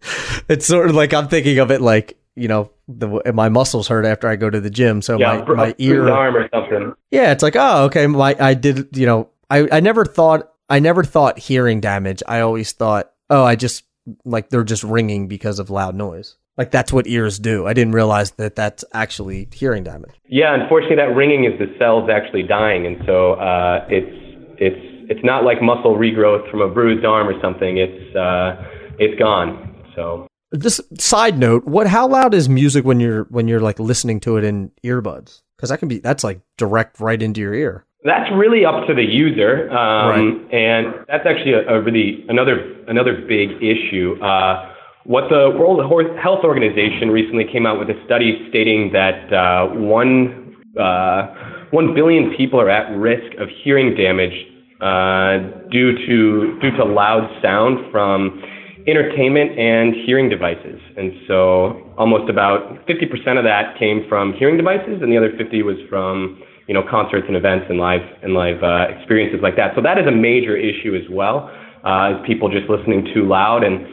it's 0.48 0.66
sort 0.66 0.88
of 0.88 0.96
like 0.96 1.12
I'm 1.12 1.28
thinking 1.28 1.58
of 1.58 1.70
it 1.70 1.82
like 1.82 2.18
you 2.36 2.48
know, 2.48 2.70
the 2.86 3.20
my 3.34 3.48
muscles 3.48 3.88
hurt 3.88 4.04
after 4.04 4.28
I 4.28 4.36
go 4.36 4.48
to 4.48 4.60
the 4.60 4.70
gym, 4.70 5.02
so 5.02 5.18
yeah, 5.18 5.44
my, 5.48 5.54
my 5.54 5.74
ear 5.78 6.08
arm 6.08 6.36
or 6.36 6.48
something. 6.54 6.94
Yeah, 7.10 7.32
it's 7.32 7.42
like, 7.42 7.56
oh, 7.56 7.84
okay, 7.84 8.06
my 8.06 8.36
I 8.38 8.54
did, 8.54 8.96
you 8.96 9.06
know, 9.06 9.30
I 9.50 9.66
I 9.72 9.80
never 9.80 10.04
thought 10.04 10.52
I 10.68 10.78
never 10.78 11.02
thought 11.02 11.38
hearing 11.38 11.80
damage. 11.80 12.22
I 12.28 12.40
always 12.40 12.72
thought, 12.72 13.10
oh, 13.30 13.44
I 13.44 13.56
just 13.56 13.84
like 14.24 14.50
they're 14.50 14.64
just 14.64 14.84
ringing 14.84 15.28
because 15.28 15.58
of 15.58 15.70
loud 15.70 15.94
noise. 15.94 16.36
Like 16.58 16.70
that's 16.70 16.92
what 16.92 17.06
ears 17.06 17.38
do. 17.38 17.66
I 17.66 17.72
didn't 17.72 17.92
realize 17.92 18.32
that 18.32 18.56
that's 18.56 18.84
actually 18.92 19.48
hearing 19.52 19.84
damage. 19.84 20.12
Yeah, 20.26 20.54
unfortunately, 20.54 20.96
that 20.96 21.14
ringing 21.14 21.44
is 21.44 21.58
the 21.58 21.74
cells 21.78 22.08
actually 22.10 22.44
dying, 22.44 22.86
and 22.86 22.96
so 23.06 23.34
uh, 23.34 23.86
it's 23.90 24.10
it's 24.58 25.10
it's 25.10 25.24
not 25.24 25.44
like 25.44 25.62
muscle 25.62 25.96
regrowth 25.96 26.50
from 26.50 26.60
a 26.60 26.68
bruised 26.68 27.04
arm 27.04 27.28
or 27.28 27.40
something. 27.40 27.78
It's 27.78 28.16
uh, 28.16 28.62
it's 28.98 29.18
gone. 29.18 29.74
So 29.94 30.26
just 30.58 30.80
side 31.00 31.38
note, 31.38 31.64
what 31.64 31.86
how 31.86 32.06
loud 32.06 32.34
is 32.34 32.48
music 32.48 32.84
when 32.84 33.00
you're 33.00 33.24
when 33.24 33.48
you're 33.48 33.60
like 33.60 33.78
listening 33.78 34.20
to 34.20 34.36
it 34.36 34.44
in 34.44 34.70
earbuds? 34.84 35.42
Because 35.56 35.70
that 35.70 35.78
can 35.78 35.88
be 35.88 35.98
that's 35.98 36.24
like 36.24 36.40
direct 36.56 37.00
right 37.00 37.20
into 37.20 37.40
your 37.40 37.54
ear. 37.54 37.84
That's 38.04 38.30
really 38.32 38.64
up 38.64 38.86
to 38.86 38.94
the 38.94 39.02
user, 39.02 39.68
um, 39.70 40.08
right. 40.08 40.54
and 40.54 40.94
that's 41.08 41.26
actually 41.26 41.54
a, 41.54 41.66
a, 41.66 41.82
really 41.82 42.24
another 42.28 42.76
another 42.86 43.24
big 43.26 43.50
issue. 43.60 44.16
Uh, 44.22 44.72
what 45.04 45.28
the 45.28 45.50
World 45.58 45.80
Health 46.20 46.44
Organization 46.44 47.10
recently 47.10 47.44
came 47.50 47.66
out 47.66 47.78
with 47.78 47.88
a 47.90 48.04
study 48.04 48.46
stating 48.48 48.92
that 48.92 49.32
uh, 49.32 49.66
one 49.74 50.56
uh, 50.78 51.66
one 51.70 51.94
billion 51.94 52.34
people 52.36 52.60
are 52.60 52.70
at 52.70 52.96
risk 52.96 53.34
of 53.38 53.48
hearing 53.64 53.96
damage 53.96 54.34
uh, 54.80 55.38
due 55.70 55.96
to 56.06 56.60
due 56.60 56.70
to 56.76 56.84
loud 56.84 57.28
sound 57.42 57.90
from 57.90 58.40
entertainment 58.86 59.58
and 59.58 59.94
hearing 60.06 60.28
devices. 60.28 60.80
And 60.96 61.12
so 61.26 61.92
almost 61.98 62.30
about 62.30 62.86
50% 62.86 63.38
of 63.38 63.44
that 63.44 63.78
came 63.78 64.06
from 64.08 64.32
hearing 64.34 64.56
devices, 64.56 65.02
and 65.02 65.10
the 65.10 65.16
other 65.16 65.32
50 65.36 65.62
was 65.62 65.76
from 65.88 66.42
you 66.68 66.74
know 66.74 66.82
concerts 66.88 67.26
and 67.28 67.36
events 67.36 67.66
and 67.68 67.78
live 67.78 68.02
and 68.22 68.34
live 68.34 68.62
uh, 68.62 68.86
experiences 68.96 69.40
like 69.42 69.56
that. 69.56 69.74
So 69.74 69.82
that 69.82 69.98
is 69.98 70.06
a 70.06 70.14
major 70.14 70.56
issue 70.56 70.94
as 70.94 71.08
well. 71.10 71.50
Uh, 71.84 72.22
people 72.26 72.48
just 72.48 72.68
listening 72.68 73.06
too 73.14 73.26
loud 73.26 73.62
and 73.62 73.86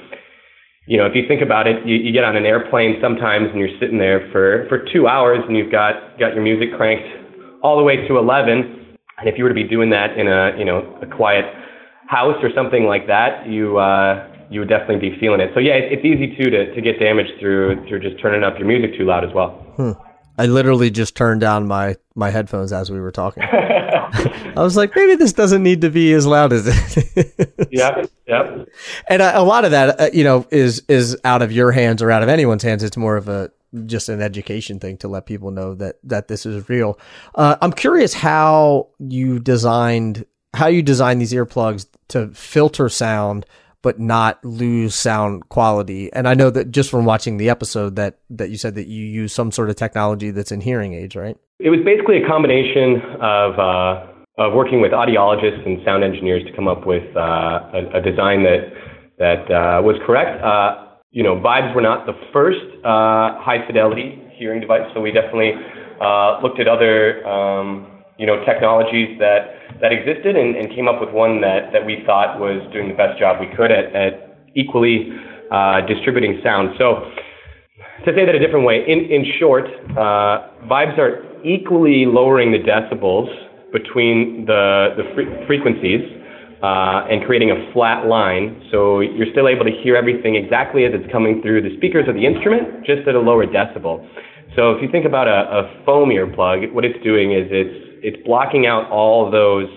you 0.85 0.97
know, 0.97 1.05
if 1.05 1.15
you 1.15 1.23
think 1.27 1.41
about 1.41 1.65
it, 1.65 1.85
you, 1.85 1.95
you 1.95 2.11
get 2.11 2.25
on 2.25 2.35
an 2.35 2.45
airplane 2.45 2.97
sometimes 3.01 3.47
and 3.51 3.59
you're 3.59 3.77
sitting 3.79 3.97
there 3.97 4.27
for, 4.31 4.65
for 4.67 4.85
two 4.91 5.07
hours 5.07 5.39
and 5.47 5.55
you've 5.55 5.71
got, 5.71 6.19
got 6.19 6.33
your 6.33 6.43
music 6.43 6.75
cranked 6.75 7.07
all 7.63 7.77
the 7.77 7.83
way 7.83 8.05
to 8.07 8.17
11. 8.17 8.97
And 9.17 9.29
if 9.29 9.37
you 9.37 9.45
were 9.45 9.49
to 9.49 9.55
be 9.55 9.63
doing 9.63 9.89
that 9.91 10.17
in 10.17 10.27
a, 10.27 10.57
you 10.57 10.65
know, 10.65 10.99
a 11.01 11.07
quiet 11.07 11.45
house 12.07 12.35
or 12.43 12.49
something 12.53 12.83
like 12.83 13.07
that, 13.07 13.47
you, 13.47 13.77
uh, 13.77 14.27
you 14.53 14.59
would 14.59 14.69
definitely 14.69 15.09
be 15.09 15.17
feeling 15.19 15.39
it. 15.39 15.51
So 15.53 15.59
yeah, 15.59 15.73
it's 15.73 16.05
easy 16.05 16.35
too 16.37 16.51
to, 16.51 16.73
to 16.73 16.81
get 16.81 16.99
damaged 16.99 17.39
through 17.39 17.87
through 17.87 17.99
just 18.01 18.21
turning 18.21 18.43
up 18.43 18.57
your 18.59 18.67
music 18.67 18.97
too 18.97 19.05
loud 19.05 19.25
as 19.25 19.33
well. 19.33 19.49
Hmm. 19.75 19.91
I 20.37 20.45
literally 20.45 20.89
just 20.89 21.15
turned 21.15 21.41
down 21.41 21.67
my 21.67 21.95
my 22.15 22.29
headphones 22.29 22.71
as 22.71 22.91
we 22.91 22.99
were 22.99 23.11
talking. 23.11 23.43
I 23.51 24.53
was 24.57 24.77
like, 24.77 24.95
maybe 24.95 25.15
this 25.15 25.33
doesn't 25.33 25.63
need 25.63 25.81
to 25.81 25.89
be 25.89 26.13
as 26.13 26.27
loud 26.27 26.53
as 26.53 26.67
it. 26.67 27.67
yeah, 27.71 28.03
yeah. 28.27 28.63
And 29.09 29.21
a, 29.23 29.39
a 29.39 29.43
lot 29.43 29.65
of 29.65 29.71
that, 29.71 29.99
uh, 29.99 30.09
you 30.13 30.23
know, 30.23 30.45
is 30.51 30.83
is 30.87 31.17
out 31.23 31.41
of 31.41 31.51
your 31.51 31.71
hands 31.71 32.01
or 32.01 32.11
out 32.11 32.21
of 32.21 32.29
anyone's 32.29 32.61
hands. 32.61 32.83
It's 32.83 32.97
more 32.97 33.17
of 33.17 33.27
a 33.27 33.51
just 33.87 34.07
an 34.09 34.21
education 34.21 34.79
thing 34.79 34.97
to 34.97 35.07
let 35.07 35.25
people 35.25 35.49
know 35.49 35.73
that 35.75 35.95
that 36.03 36.27
this 36.27 36.45
is 36.45 36.69
real. 36.69 36.99
Uh, 37.33 37.55
I'm 37.59 37.73
curious 37.73 38.13
how 38.13 38.89
you 38.99 39.39
designed 39.39 40.25
how 40.53 40.67
you 40.67 40.83
designed 40.83 41.19
these 41.19 41.33
earplugs 41.33 41.87
to 42.09 42.27
filter 42.29 42.89
sound 42.89 43.45
but 43.83 43.99
not 43.99 44.43
lose 44.43 44.95
sound 44.95 45.47
quality. 45.49 46.11
And 46.13 46.27
I 46.27 46.33
know 46.33 46.49
that 46.49 46.71
just 46.71 46.89
from 46.89 47.05
watching 47.05 47.37
the 47.37 47.49
episode 47.51 47.95
that 47.97 48.17
that 48.31 48.49
you 48.49 48.57
said 48.57 48.73
that 48.75 48.87
you 48.87 49.05
use 49.05 49.31
some 49.31 49.51
sort 49.51 49.69
of 49.69 49.75
technology 49.75 50.31
that's 50.31 50.51
in 50.51 50.61
hearing 50.61 50.95
aids, 50.95 51.15
right? 51.15 51.37
It 51.59 51.69
was 51.69 51.81
basically 51.85 52.23
a 52.23 52.27
combination 52.27 53.01
of 53.21 53.59
uh, 53.59 54.07
of 54.39 54.53
working 54.53 54.81
with 54.81 54.93
audiologists 54.93 55.63
and 55.67 55.79
sound 55.85 56.03
engineers 56.03 56.43
to 56.47 56.55
come 56.55 56.67
up 56.67 56.87
with 56.87 57.03
uh, 57.15 57.19
a, 57.19 57.99
a, 57.99 58.01
design 58.01 58.41
that 58.43 58.73
that 59.19 59.43
uh, 59.51 59.81
was 59.83 59.95
correct. 60.07 60.41
Uh, 60.41 60.97
you 61.11 61.21
know, 61.21 61.35
Vibes 61.35 61.75
were 61.75 61.81
not 61.81 62.07
the 62.07 62.13
first 62.31 62.65
uh, 62.83 63.37
high 63.37 63.61
fidelity 63.67 64.19
hearing 64.33 64.59
device, 64.59 64.89
so 64.95 65.01
we 65.01 65.11
definitely 65.11 65.51
uh, 66.01 66.41
looked 66.41 66.59
at 66.59 66.67
other 66.67 67.25
um, 67.27 67.92
you 68.17 68.25
know 68.25 68.43
technologies 68.45 69.17
that 69.19 69.63
that 69.81 69.91
existed 69.91 70.35
and, 70.35 70.55
and, 70.55 70.69
came 70.73 70.87
up 70.87 71.01
with 71.01 71.09
one 71.09 71.41
that, 71.41 71.73
that 71.73 71.85
we 71.85 72.03
thought 72.05 72.39
was 72.39 72.61
doing 72.71 72.87
the 72.87 72.93
best 72.93 73.19
job 73.19 73.39
we 73.39 73.47
could 73.55 73.71
at, 73.71 73.91
at 73.95 74.37
equally 74.55 75.11
uh, 75.51 75.81
distributing 75.87 76.39
sound. 76.43 76.75
So, 76.77 77.11
to 78.05 78.11
say 78.15 78.25
that 78.25 78.35
a 78.35 78.39
different 78.39 78.65
way, 78.65 78.83
in, 78.87 79.11
in 79.11 79.25
short, 79.39 79.65
uh, 79.91 80.49
vibes 80.67 80.97
are 80.97 81.23
equally 81.43 82.05
lowering 82.05 82.51
the 82.51 82.59
decibels 82.59 83.27
between 83.71 84.45
the, 84.45 84.95
the 84.97 85.03
fre- 85.15 85.45
frequencies 85.47 86.01
uh, 86.61 87.07
and 87.09 87.25
creating 87.25 87.51
a 87.51 87.73
flat 87.73 88.05
line. 88.05 88.61
So, 88.71 89.01
you're 89.01 89.31
still 89.31 89.49
able 89.49 89.65
to 89.65 89.73
hear 89.83 89.95
everything 89.95 90.35
exactly 90.35 90.85
as 90.85 90.91
it's 90.93 91.11
coming 91.11 91.41
through 91.41 91.61
the 91.61 91.75
speakers 91.77 92.07
of 92.07 92.15
the 92.15 92.25
instrument, 92.25 92.85
just 92.85 93.07
at 93.07 93.15
a 93.15 93.19
lower 93.19 93.45
decibel. 93.45 93.99
So, 94.55 94.71
if 94.71 94.81
you 94.81 94.89
think 94.91 95.05
about 95.05 95.27
a, 95.27 95.49
a 95.49 95.83
foam 95.85 96.09
earplug, 96.09 96.71
what 96.71 96.85
it's 96.85 97.01
doing 97.03 97.33
is 97.33 97.47
it's 97.49 97.82
it's 98.03 98.21
blocking 98.25 98.67
out 98.67 98.89
all 98.91 99.31
those 99.31 99.67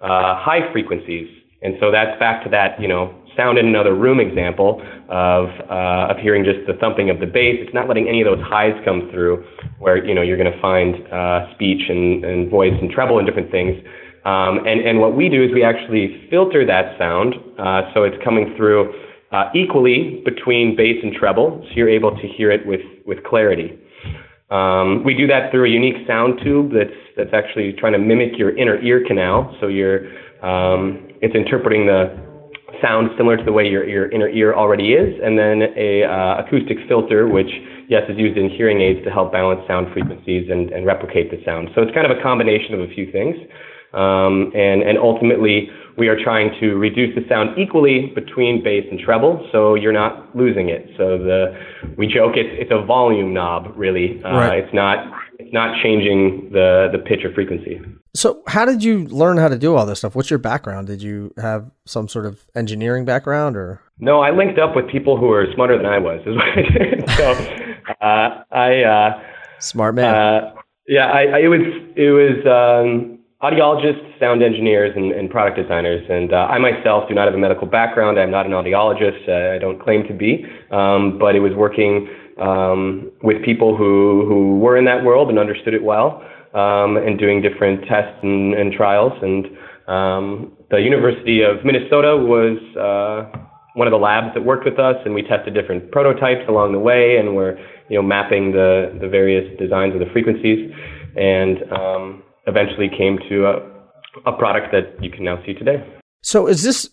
uh, 0.00 0.38
high 0.38 0.70
frequencies. 0.72 1.28
And 1.62 1.76
so 1.78 1.92
that's 1.92 2.18
back 2.18 2.42
to 2.44 2.50
that, 2.50 2.80
you 2.80 2.88
know, 2.88 3.14
sound 3.36 3.58
in 3.58 3.66
another 3.66 3.94
room 3.94 4.20
example 4.20 4.82
of 5.08 5.48
uh, 5.70 6.10
of 6.10 6.18
hearing 6.18 6.44
just 6.44 6.66
the 6.66 6.74
thumping 6.74 7.10
of 7.10 7.20
the 7.20 7.26
bass. 7.26 7.56
It's 7.60 7.74
not 7.74 7.88
letting 7.88 8.08
any 8.08 8.20
of 8.20 8.26
those 8.26 8.44
highs 8.44 8.74
come 8.84 9.08
through, 9.10 9.44
where 9.78 10.04
you 10.04 10.14
know 10.14 10.22
you're 10.22 10.36
going 10.36 10.52
to 10.52 10.60
find 10.60 10.96
uh, 11.12 11.52
speech 11.54 11.82
and, 11.88 12.24
and 12.24 12.50
voice 12.50 12.74
and 12.80 12.90
treble 12.90 13.18
and 13.18 13.26
different 13.26 13.50
things. 13.50 13.76
Um, 14.24 14.66
and 14.66 14.80
and 14.80 15.00
what 15.00 15.16
we 15.16 15.28
do 15.28 15.42
is 15.42 15.50
we 15.52 15.64
actually 15.64 16.26
filter 16.30 16.66
that 16.66 16.98
sound 16.98 17.34
uh, 17.58 17.92
so 17.94 18.04
it's 18.04 18.16
coming 18.22 18.54
through 18.56 18.92
uh, 19.32 19.50
equally 19.54 20.22
between 20.24 20.76
bass 20.76 20.98
and 21.02 21.14
treble, 21.14 21.64
so 21.68 21.74
you're 21.74 21.88
able 21.88 22.14
to 22.16 22.28
hear 22.28 22.50
it 22.50 22.66
with 22.66 22.82
with 23.06 23.22
clarity. 23.24 23.78
Um, 24.52 25.02
we 25.02 25.14
do 25.14 25.26
that 25.28 25.50
through 25.50 25.64
a 25.64 25.70
unique 25.70 26.06
sound 26.06 26.40
tube 26.44 26.72
that's 26.72 26.98
that's 27.16 27.32
actually 27.32 27.72
trying 27.72 27.94
to 27.94 27.98
mimic 27.98 28.36
your 28.36 28.56
inner 28.56 28.80
ear 28.82 29.02
canal. 29.06 29.56
So 29.60 29.68
you're 29.68 30.12
um, 30.44 31.08
it's 31.22 31.34
interpreting 31.34 31.86
the 31.86 32.12
sound 32.82 33.10
similar 33.16 33.36
to 33.36 33.44
the 33.44 33.52
way 33.52 33.64
your, 33.66 33.88
your 33.88 34.10
inner 34.10 34.28
ear 34.28 34.54
already 34.54 34.92
is, 34.92 35.20
and 35.22 35.38
then 35.38 35.62
a 35.76 36.04
uh, 36.04 36.44
acoustic 36.44 36.78
filter, 36.88 37.28
which 37.28 37.48
yes 37.88 38.02
is 38.08 38.18
used 38.18 38.36
in 38.36 38.50
hearing 38.50 38.80
aids 38.80 39.02
to 39.04 39.10
help 39.10 39.32
balance 39.32 39.60
sound 39.66 39.86
frequencies 39.92 40.50
and, 40.50 40.70
and 40.70 40.84
replicate 40.84 41.30
the 41.30 41.40
sound. 41.44 41.68
So 41.74 41.82
it's 41.82 41.94
kind 41.94 42.10
of 42.10 42.16
a 42.16 42.20
combination 42.20 42.74
of 42.74 42.80
a 42.80 42.88
few 42.92 43.10
things. 43.12 43.36
Um, 43.94 44.50
and, 44.56 44.82
and 44.82 44.96
ultimately, 44.98 45.68
we 45.96 46.08
are 46.08 46.16
trying 46.22 46.50
to 46.60 46.74
reduce 46.74 47.14
the 47.14 47.22
sound 47.28 47.58
equally 47.58 48.12
between 48.14 48.62
bass 48.62 48.84
and 48.90 48.98
treble, 48.98 49.48
so 49.52 49.74
you're 49.74 49.92
not 49.92 50.34
losing 50.34 50.68
it. 50.68 50.88
So 50.96 51.18
the 51.18 51.56
we 51.96 52.06
joke 52.06 52.32
it's 52.36 52.50
it's 52.52 52.72
a 52.72 52.84
volume 52.84 53.34
knob, 53.34 53.72
really. 53.76 54.22
Uh, 54.24 54.32
right. 54.32 54.64
It's 54.64 54.74
not 54.74 55.12
it's 55.38 55.52
not 55.52 55.82
changing 55.82 56.50
the 56.52 56.88
the 56.92 56.98
pitch 56.98 57.24
or 57.24 57.32
frequency. 57.34 57.80
So, 58.14 58.42
how 58.46 58.66
did 58.66 58.84
you 58.84 59.06
learn 59.08 59.38
how 59.38 59.48
to 59.48 59.56
do 59.56 59.74
all 59.74 59.86
this 59.86 60.00
stuff? 60.00 60.14
What's 60.14 60.28
your 60.28 60.38
background? 60.38 60.86
Did 60.86 61.02
you 61.02 61.32
have 61.38 61.70
some 61.86 62.08
sort 62.08 62.26
of 62.26 62.44
engineering 62.54 63.06
background, 63.06 63.56
or? 63.56 63.80
No, 64.00 64.20
I 64.20 64.30
linked 64.30 64.58
up 64.58 64.76
with 64.76 64.86
people 64.88 65.16
who 65.16 65.28
were 65.28 65.46
smarter 65.54 65.78
than 65.78 65.86
I 65.86 65.98
was. 65.98 66.20
Is 66.26 66.36
what 66.36 66.46
I 66.46 66.62
did. 66.62 67.10
so, 67.16 67.32
uh, 68.02 68.44
I 68.50 68.82
uh, 68.82 69.22
smart 69.60 69.94
man. 69.94 70.14
Uh, 70.14 70.54
yeah, 70.86 71.06
I, 71.06 71.22
I, 71.22 71.38
it 71.38 71.48
was 71.48 71.60
it 71.96 72.10
was 72.10 72.84
um, 72.84 73.18
audiologists, 73.42 74.18
sound 74.20 74.42
engineers, 74.42 74.92
and, 74.94 75.12
and 75.12 75.28
product 75.28 75.56
designers. 75.56 76.04
And 76.08 76.32
uh, 76.32 76.46
I 76.48 76.58
myself 76.58 77.08
do 77.08 77.14
not 77.14 77.26
have 77.26 77.34
a 77.34 77.38
medical 77.38 77.66
background. 77.66 78.18
I'm 78.18 78.30
not 78.30 78.46
an 78.46 78.52
audiologist. 78.52 79.28
Uh, 79.28 79.54
I 79.54 79.58
don't 79.58 79.82
claim 79.82 80.06
to 80.06 80.14
be. 80.14 80.46
Um, 80.70 81.18
but 81.18 81.34
it 81.34 81.40
was 81.40 81.52
working 81.54 82.08
um, 82.40 83.10
with 83.22 83.44
people 83.44 83.76
who 83.76 84.24
who 84.26 84.58
were 84.58 84.76
in 84.76 84.84
that 84.86 85.04
world 85.04 85.28
and 85.28 85.38
understood 85.38 85.74
it 85.74 85.82
well 85.82 86.22
um, 86.54 86.96
and 86.96 87.18
doing 87.18 87.42
different 87.42 87.84
tests 87.86 88.18
and, 88.22 88.54
and 88.54 88.72
trials. 88.72 89.12
And 89.22 89.46
um, 89.88 90.52
the 90.70 90.80
University 90.80 91.42
of 91.42 91.64
Minnesota 91.64 92.16
was 92.16 92.58
uh, 92.76 93.38
one 93.74 93.88
of 93.88 93.92
the 93.92 93.98
labs 93.98 94.34
that 94.34 94.44
worked 94.44 94.64
with 94.64 94.78
us, 94.78 94.96
and 95.04 95.14
we 95.14 95.22
tested 95.22 95.54
different 95.54 95.90
prototypes 95.90 96.48
along 96.48 96.72
the 96.72 96.78
way, 96.78 97.16
and 97.16 97.34
we're 97.34 97.58
you 97.88 97.96
know 97.96 98.02
mapping 98.02 98.52
the 98.52 98.96
the 99.00 99.08
various 99.08 99.58
designs 99.58 99.94
of 99.94 100.00
the 100.00 100.10
frequencies, 100.12 100.70
and 101.16 101.72
um, 101.72 102.22
eventually 102.46 102.88
came 102.88 103.18
to 103.28 103.46
a, 103.46 104.30
a 104.30 104.36
product 104.36 104.72
that 104.72 105.02
you 105.02 105.10
can 105.10 105.24
now 105.24 105.42
see 105.44 105.54
today. 105.54 105.84
So 106.22 106.46
is 106.46 106.62
this 106.62 106.88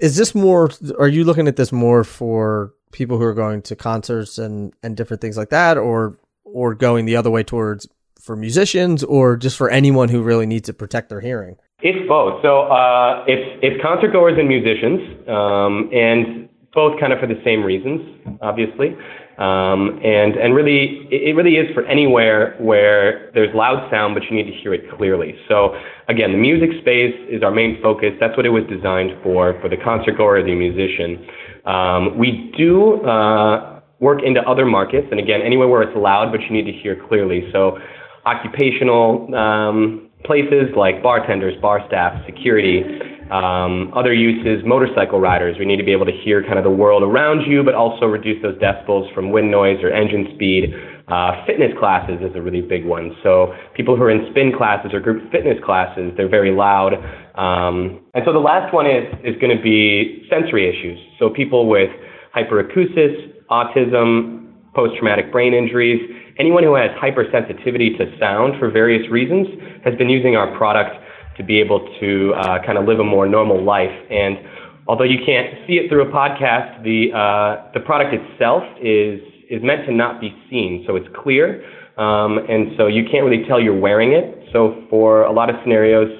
is 0.00 0.16
this 0.16 0.34
more? 0.34 0.70
Are 0.98 1.08
you 1.08 1.24
looking 1.24 1.48
at 1.48 1.56
this 1.56 1.70
more 1.72 2.02
for 2.02 2.72
people 2.92 3.18
who 3.18 3.24
are 3.24 3.34
going 3.34 3.62
to 3.62 3.76
concerts 3.76 4.38
and 4.38 4.72
and 4.82 4.96
different 4.96 5.20
things 5.20 5.36
like 5.36 5.50
that, 5.50 5.76
or 5.76 6.18
or 6.44 6.74
going 6.74 7.04
the 7.04 7.16
other 7.16 7.30
way 7.30 7.42
towards 7.42 7.86
for 8.20 8.36
musicians 8.36 9.04
or 9.04 9.36
just 9.36 9.56
for 9.56 9.68
anyone 9.68 10.08
who 10.08 10.22
really 10.22 10.46
needs 10.46 10.66
to 10.66 10.72
protect 10.72 11.10
their 11.10 11.20
hearing? 11.20 11.56
It's 11.80 12.08
both. 12.08 12.40
So 12.40 12.62
uh, 12.62 13.24
it's 13.26 13.60
it's 13.62 13.82
concert 13.82 14.12
goers 14.12 14.38
and 14.38 14.48
musicians, 14.48 15.28
um, 15.28 15.90
and 15.92 16.48
both 16.72 16.98
kind 16.98 17.12
of 17.12 17.20
for 17.20 17.26
the 17.26 17.40
same 17.44 17.62
reasons, 17.62 18.00
obviously. 18.40 18.96
Um, 19.38 19.98
and 20.04 20.36
and 20.36 20.54
really, 20.54 21.08
it 21.10 21.34
really 21.34 21.56
is 21.56 21.72
for 21.74 21.84
anywhere 21.86 22.54
where 22.60 23.32
there's 23.34 23.52
loud 23.54 23.90
sound, 23.90 24.14
but 24.14 24.22
you 24.24 24.36
need 24.36 24.44
to 24.50 24.56
hear 24.56 24.72
it 24.72 24.88
clearly. 24.96 25.34
So 25.48 25.74
again, 26.08 26.30
the 26.30 26.38
music 26.38 26.70
space 26.80 27.14
is 27.28 27.42
our 27.42 27.50
main 27.50 27.82
focus. 27.82 28.10
That's 28.20 28.36
what 28.36 28.46
it 28.46 28.50
was 28.50 28.64
designed 28.70 29.10
for, 29.22 29.58
for 29.60 29.68
the 29.68 29.76
concert 29.76 30.16
goer, 30.16 30.42
the 30.42 30.54
musician. 30.54 31.26
Um, 31.64 32.16
we 32.16 32.52
do 32.56 33.02
uh, 33.02 33.80
work 33.98 34.20
into 34.22 34.40
other 34.42 34.66
markets, 34.66 35.08
and 35.10 35.18
again, 35.18 35.40
anywhere 35.42 35.66
where 35.66 35.82
it's 35.82 35.96
loud, 35.96 36.30
but 36.30 36.40
you 36.42 36.50
need 36.50 36.70
to 36.70 36.72
hear 36.72 37.02
clearly. 37.08 37.48
So 37.52 37.78
occupational 38.26 39.34
um, 39.34 40.10
places 40.24 40.70
like 40.76 41.02
bartenders, 41.02 41.60
bar 41.60 41.84
staff, 41.86 42.24
security, 42.24 42.82
um, 43.30 43.92
other 43.94 44.12
uses, 44.12 44.64
motorcycle 44.64 45.20
riders. 45.20 45.56
We 45.58 45.64
need 45.64 45.76
to 45.76 45.84
be 45.84 45.92
able 45.92 46.06
to 46.06 46.12
hear 46.24 46.42
kind 46.42 46.58
of 46.58 46.64
the 46.64 46.70
world 46.70 47.02
around 47.02 47.50
you, 47.50 47.62
but 47.62 47.74
also 47.74 48.06
reduce 48.06 48.42
those 48.42 48.56
decibels 48.58 49.12
from 49.14 49.32
wind 49.32 49.50
noise 49.50 49.82
or 49.82 49.90
engine 49.90 50.28
speed. 50.34 50.74
Uh, 51.08 51.44
fitness 51.46 51.72
classes 51.78 52.16
is 52.22 52.34
a 52.34 52.40
really 52.40 52.62
big 52.62 52.84
one. 52.84 53.14
So 53.22 53.54
people 53.74 53.96
who 53.96 54.02
are 54.04 54.10
in 54.10 54.26
spin 54.30 54.52
classes 54.56 54.92
or 54.94 55.00
group 55.00 55.30
fitness 55.30 55.58
classes, 55.64 56.12
they're 56.16 56.28
very 56.28 56.50
loud. 56.50 56.94
Um, 57.34 58.00
and 58.14 58.24
so 58.24 58.32
the 58.32 58.38
last 58.38 58.72
one 58.72 58.86
is, 58.86 59.04
is 59.22 59.36
going 59.40 59.54
to 59.54 59.62
be 59.62 60.26
sensory 60.30 60.68
issues. 60.68 60.98
So 61.18 61.28
people 61.28 61.68
with 61.68 61.90
hyperacusis, 62.34 63.32
autism, 63.50 64.50
post-traumatic 64.74 65.30
brain 65.30 65.54
injuries, 65.54 66.00
anyone 66.38 66.64
who 66.64 66.74
has 66.74 66.90
hypersensitivity 66.92 67.96
to 67.98 68.10
sound 68.18 68.58
for 68.58 68.70
various 68.70 69.08
reasons 69.10 69.46
has 69.84 69.94
been 69.96 70.08
using 70.08 70.36
our 70.36 70.56
product 70.56 70.96
to 71.36 71.42
be 71.42 71.60
able 71.60 71.80
to 72.00 72.32
uh, 72.34 72.58
kind 72.64 72.78
of 72.78 72.86
live 72.86 73.00
a 73.00 73.04
more 73.04 73.26
normal 73.26 73.62
life. 73.62 73.94
And 74.10 74.38
although 74.86 75.04
you 75.04 75.18
can't 75.24 75.54
see 75.66 75.74
it 75.74 75.88
through 75.88 76.08
a 76.08 76.12
podcast, 76.12 76.82
the 76.82 77.12
uh, 77.12 77.70
the 77.72 77.80
product 77.80 78.14
itself 78.14 78.62
is 78.80 79.20
is 79.50 79.62
meant 79.62 79.86
to 79.86 79.92
not 79.92 80.20
be 80.20 80.34
seen, 80.50 80.84
so 80.86 80.96
it's 80.96 81.08
clear, 81.14 81.64
um, 81.98 82.38
and 82.48 82.72
so 82.76 82.86
you 82.86 83.04
can't 83.04 83.24
really 83.24 83.44
tell 83.46 83.60
you're 83.60 83.78
wearing 83.78 84.12
it. 84.12 84.48
So 84.52 84.84
for 84.88 85.22
a 85.22 85.32
lot 85.32 85.50
of 85.50 85.56
scenarios, 85.62 86.10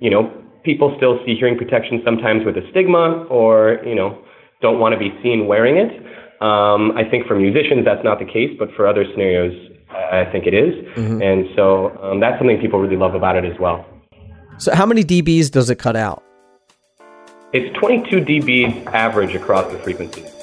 you 0.00 0.10
know, 0.10 0.30
people 0.64 0.94
still 0.96 1.18
see 1.24 1.34
hearing 1.34 1.56
protection 1.56 2.02
sometimes 2.04 2.44
with 2.44 2.56
a 2.56 2.68
stigma, 2.70 3.24
or 3.30 3.78
you 3.86 3.94
know, 3.94 4.22
don't 4.60 4.78
want 4.78 4.92
to 4.92 4.98
be 4.98 5.10
seen 5.22 5.46
wearing 5.46 5.76
it. 5.76 5.92
Um, 6.42 6.92
I 6.96 7.08
think 7.08 7.26
for 7.26 7.36
musicians 7.38 7.84
that's 7.84 8.04
not 8.04 8.18
the 8.18 8.26
case, 8.26 8.50
but 8.58 8.68
for 8.76 8.86
other 8.86 9.04
scenarios, 9.12 9.54
I 9.90 10.24
think 10.30 10.46
it 10.46 10.54
is. 10.54 10.74
Mm-hmm. 10.96 11.22
And 11.22 11.46
so 11.56 11.96
um, 12.02 12.20
that's 12.20 12.38
something 12.38 12.60
people 12.60 12.80
really 12.80 12.96
love 12.96 13.14
about 13.14 13.36
it 13.36 13.44
as 13.44 13.58
well. 13.58 13.86
So, 14.58 14.74
how 14.74 14.86
many 14.86 15.04
dBs 15.04 15.50
does 15.50 15.70
it 15.70 15.76
cut 15.76 15.96
out? 15.96 16.22
It's 17.52 17.76
22 17.78 18.16
dBs 18.20 18.86
average 18.86 19.34
across 19.34 19.70
the 19.72 19.78
frequencies. 19.78 20.33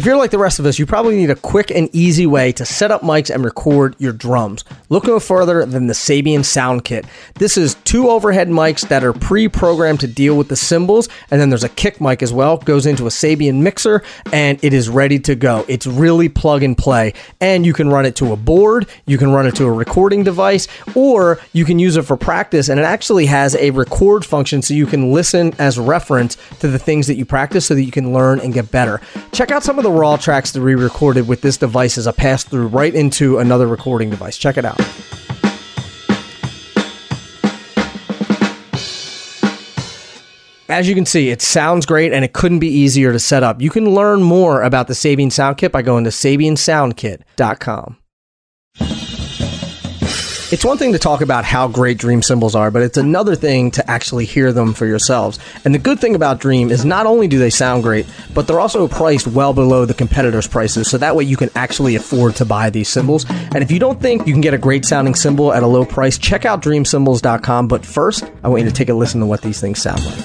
If 0.00 0.06
you're 0.06 0.16
like 0.16 0.30
the 0.30 0.38
rest 0.38 0.58
of 0.58 0.64
us, 0.64 0.78
you 0.78 0.86
probably 0.86 1.14
need 1.14 1.28
a 1.28 1.34
quick 1.34 1.70
and 1.70 1.90
easy 1.92 2.26
way 2.26 2.52
to 2.52 2.64
set 2.64 2.90
up 2.90 3.02
mics 3.02 3.28
and 3.28 3.44
record 3.44 3.96
your 3.98 4.14
drums. 4.14 4.64
Look 4.88 5.06
no 5.06 5.20
further 5.20 5.66
than 5.66 5.88
the 5.88 5.92
Sabian 5.92 6.42
Sound 6.42 6.86
Kit. 6.86 7.04
This 7.34 7.58
is 7.58 7.74
two 7.84 8.08
overhead 8.08 8.48
mics 8.48 8.88
that 8.88 9.04
are 9.04 9.12
pre-programmed 9.12 10.00
to 10.00 10.06
deal 10.06 10.38
with 10.38 10.48
the 10.48 10.56
cymbals, 10.56 11.10
and 11.30 11.38
then 11.38 11.50
there's 11.50 11.64
a 11.64 11.68
kick 11.68 12.00
mic 12.00 12.22
as 12.22 12.32
well. 12.32 12.56
Goes 12.56 12.86
into 12.86 13.04
a 13.04 13.10
Sabian 13.10 13.56
mixer, 13.56 14.02
and 14.32 14.58
it 14.64 14.72
is 14.72 14.88
ready 14.88 15.18
to 15.18 15.34
go. 15.34 15.66
It's 15.68 15.86
really 15.86 16.30
plug 16.30 16.62
and 16.62 16.78
play, 16.78 17.12
and 17.38 17.66
you 17.66 17.74
can 17.74 17.90
run 17.90 18.06
it 18.06 18.16
to 18.16 18.32
a 18.32 18.36
board, 18.36 18.88
you 19.04 19.18
can 19.18 19.30
run 19.30 19.46
it 19.46 19.54
to 19.56 19.66
a 19.66 19.70
recording 19.70 20.24
device, 20.24 20.66
or 20.94 21.38
you 21.52 21.66
can 21.66 21.78
use 21.78 21.98
it 21.98 22.06
for 22.06 22.16
practice. 22.16 22.70
And 22.70 22.80
it 22.80 22.84
actually 22.84 23.26
has 23.26 23.54
a 23.56 23.70
record 23.72 24.24
function, 24.24 24.62
so 24.62 24.72
you 24.72 24.86
can 24.86 25.12
listen 25.12 25.52
as 25.58 25.78
reference 25.78 26.38
to 26.60 26.68
the 26.68 26.78
things 26.78 27.06
that 27.08 27.16
you 27.16 27.26
practice, 27.26 27.66
so 27.66 27.74
that 27.74 27.84
you 27.84 27.92
can 27.92 28.14
learn 28.14 28.40
and 28.40 28.54
get 28.54 28.70
better. 28.70 29.02
Check 29.32 29.50
out 29.50 29.62
some 29.62 29.78
of 29.78 29.82
the 29.82 29.89
the 29.90 29.98
raw 29.98 30.16
tracks 30.16 30.52
that 30.52 30.62
we 30.62 30.74
recorded 30.74 31.26
with 31.26 31.40
this 31.40 31.56
device 31.56 31.98
as 31.98 32.06
a 32.06 32.12
pass 32.12 32.44
through 32.44 32.68
right 32.68 32.94
into 32.94 33.38
another 33.38 33.66
recording 33.66 34.08
device. 34.08 34.36
Check 34.36 34.56
it 34.56 34.64
out. 34.64 34.80
As 40.68 40.88
you 40.88 40.94
can 40.94 41.04
see, 41.04 41.30
it 41.30 41.42
sounds 41.42 41.84
great 41.84 42.12
and 42.12 42.24
it 42.24 42.32
couldn't 42.32 42.60
be 42.60 42.68
easier 42.68 43.12
to 43.12 43.18
set 43.18 43.42
up. 43.42 43.60
You 43.60 43.70
can 43.70 43.90
learn 43.90 44.22
more 44.22 44.62
about 44.62 44.86
the 44.86 44.94
Sabian 44.94 45.32
Sound 45.32 45.58
Kit 45.58 45.72
by 45.72 45.82
going 45.82 46.04
to 46.04 46.10
SabianSoundKit.com. 46.10 47.99
It's 50.52 50.64
one 50.64 50.78
thing 50.78 50.94
to 50.94 50.98
talk 50.98 51.20
about 51.20 51.44
how 51.44 51.68
great 51.68 51.96
Dream 51.96 52.22
cymbals 52.22 52.56
are, 52.56 52.72
but 52.72 52.82
it's 52.82 52.96
another 52.96 53.36
thing 53.36 53.70
to 53.70 53.88
actually 53.88 54.24
hear 54.24 54.52
them 54.52 54.74
for 54.74 54.84
yourselves. 54.84 55.38
And 55.64 55.72
the 55.72 55.78
good 55.78 56.00
thing 56.00 56.16
about 56.16 56.40
Dream 56.40 56.72
is 56.72 56.84
not 56.84 57.06
only 57.06 57.28
do 57.28 57.38
they 57.38 57.50
sound 57.50 57.84
great, 57.84 58.04
but 58.34 58.48
they're 58.48 58.58
also 58.58 58.88
priced 58.88 59.28
well 59.28 59.52
below 59.52 59.84
the 59.84 59.94
competitors' 59.94 60.48
prices, 60.48 60.90
so 60.90 60.98
that 60.98 61.14
way 61.14 61.22
you 61.22 61.36
can 61.36 61.50
actually 61.54 61.94
afford 61.94 62.34
to 62.34 62.44
buy 62.44 62.68
these 62.68 62.88
cymbals. 62.88 63.24
And 63.30 63.58
if 63.58 63.70
you 63.70 63.78
don't 63.78 64.00
think 64.00 64.26
you 64.26 64.32
can 64.32 64.40
get 64.40 64.52
a 64.52 64.58
great 64.58 64.84
sounding 64.84 65.14
cymbal 65.14 65.52
at 65.52 65.62
a 65.62 65.68
low 65.68 65.84
price, 65.84 66.18
check 66.18 66.44
out 66.44 66.62
dreamcymbals.com. 66.62 67.68
But 67.68 67.86
first, 67.86 68.24
I 68.42 68.48
want 68.48 68.64
you 68.64 68.68
to 68.68 68.74
take 68.74 68.88
a 68.88 68.94
listen 68.94 69.20
to 69.20 69.26
what 69.26 69.42
these 69.42 69.60
things 69.60 69.80
sound 69.80 70.04
like. 70.04 70.18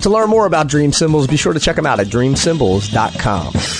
To 0.00 0.08
learn 0.08 0.30
more 0.30 0.46
about 0.46 0.68
Dream 0.68 0.94
Cymbals, 0.94 1.26
be 1.26 1.36
sure 1.36 1.52
to 1.52 1.60
check 1.60 1.76
them 1.76 1.84
out 1.84 2.00
at 2.00 2.06
dreamcymbals.com. 2.06 3.75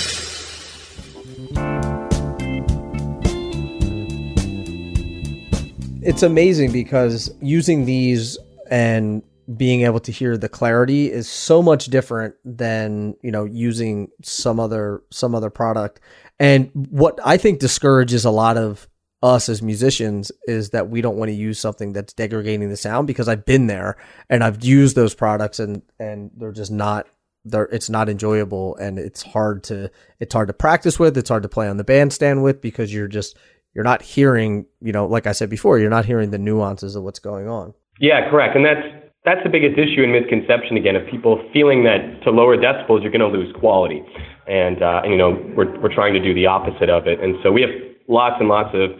it's 6.07 6.23
amazing 6.23 6.71
because 6.71 7.29
using 7.41 7.85
these 7.85 8.37
and 8.71 9.21
being 9.57 9.81
able 9.81 9.99
to 9.99 10.11
hear 10.11 10.37
the 10.37 10.47
clarity 10.47 11.11
is 11.11 11.29
so 11.29 11.61
much 11.61 11.87
different 11.87 12.33
than 12.45 13.13
you 13.21 13.29
know 13.29 13.43
using 13.43 14.07
some 14.23 14.57
other 14.57 15.03
some 15.11 15.35
other 15.35 15.49
product. 15.49 15.99
And 16.39 16.71
what 16.73 17.19
i 17.25 17.35
think 17.35 17.59
discourages 17.59 18.23
a 18.23 18.31
lot 18.31 18.57
of 18.57 18.87
us 19.21 19.49
as 19.49 19.61
musicians 19.61 20.31
is 20.47 20.69
that 20.69 20.89
we 20.89 21.01
don't 21.01 21.17
want 21.17 21.27
to 21.27 21.35
use 21.35 21.59
something 21.59 21.91
that's 21.91 22.13
degrading 22.13 22.69
the 22.69 22.77
sound 22.77 23.07
because 23.07 23.27
i've 23.27 23.45
been 23.45 23.65
there 23.65 23.97
and 24.29 24.43
i've 24.43 24.63
used 24.63 24.95
those 24.95 25.15
products 25.15 25.59
and 25.59 25.81
and 25.99 26.29
they're 26.37 26.51
just 26.51 26.71
not 26.71 27.07
they're 27.43 27.65
it's 27.71 27.89
not 27.89 28.09
enjoyable 28.09 28.75
and 28.75 28.99
it's 28.99 29.23
hard 29.23 29.63
to 29.63 29.89
it's 30.19 30.35
hard 30.35 30.47
to 30.47 30.53
practice 30.53 30.99
with 30.99 31.17
it's 31.17 31.29
hard 31.29 31.41
to 31.41 31.49
play 31.49 31.67
on 31.67 31.77
the 31.77 31.83
bandstand 31.83 32.43
with 32.43 32.61
because 32.61 32.93
you're 32.93 33.07
just 33.07 33.35
you're 33.77 33.83
not 33.83 34.01
hearing, 34.01 34.65
you 34.81 34.91
know, 34.91 35.05
like 35.05 35.27
I 35.27 35.33
said 35.33 35.51
before, 35.51 35.77
you're 35.77 35.91
not 35.91 36.03
hearing 36.03 36.31
the 36.31 36.39
nuances 36.39 36.95
of 36.95 37.03
what's 37.03 37.19
going 37.19 37.47
on. 37.47 37.75
Yeah, 37.99 38.27
correct. 38.27 38.55
And 38.55 38.65
that's 38.65 38.81
that's 39.23 39.43
the 39.43 39.49
biggest 39.49 39.77
issue 39.77 40.01
and 40.01 40.11
misconception 40.11 40.77
again 40.77 40.95
of 40.95 41.05
people 41.05 41.37
feeling 41.53 41.83
that 41.83 42.23
to 42.23 42.31
lower 42.31 42.57
decibels 42.57 43.03
you're 43.03 43.11
going 43.11 43.21
to 43.21 43.27
lose 43.27 43.53
quality, 43.59 44.01
and, 44.47 44.81
uh, 44.81 45.01
and 45.03 45.11
you 45.11 45.17
know 45.17 45.37
we're 45.55 45.79
we're 45.79 45.93
trying 45.93 46.13
to 46.13 46.19
do 46.19 46.33
the 46.33 46.47
opposite 46.47 46.89
of 46.89 47.05
it. 47.05 47.21
And 47.21 47.35
so 47.43 47.51
we 47.51 47.61
have 47.61 47.69
lots 48.07 48.37
and 48.39 48.49
lots 48.49 48.73
of 48.73 48.97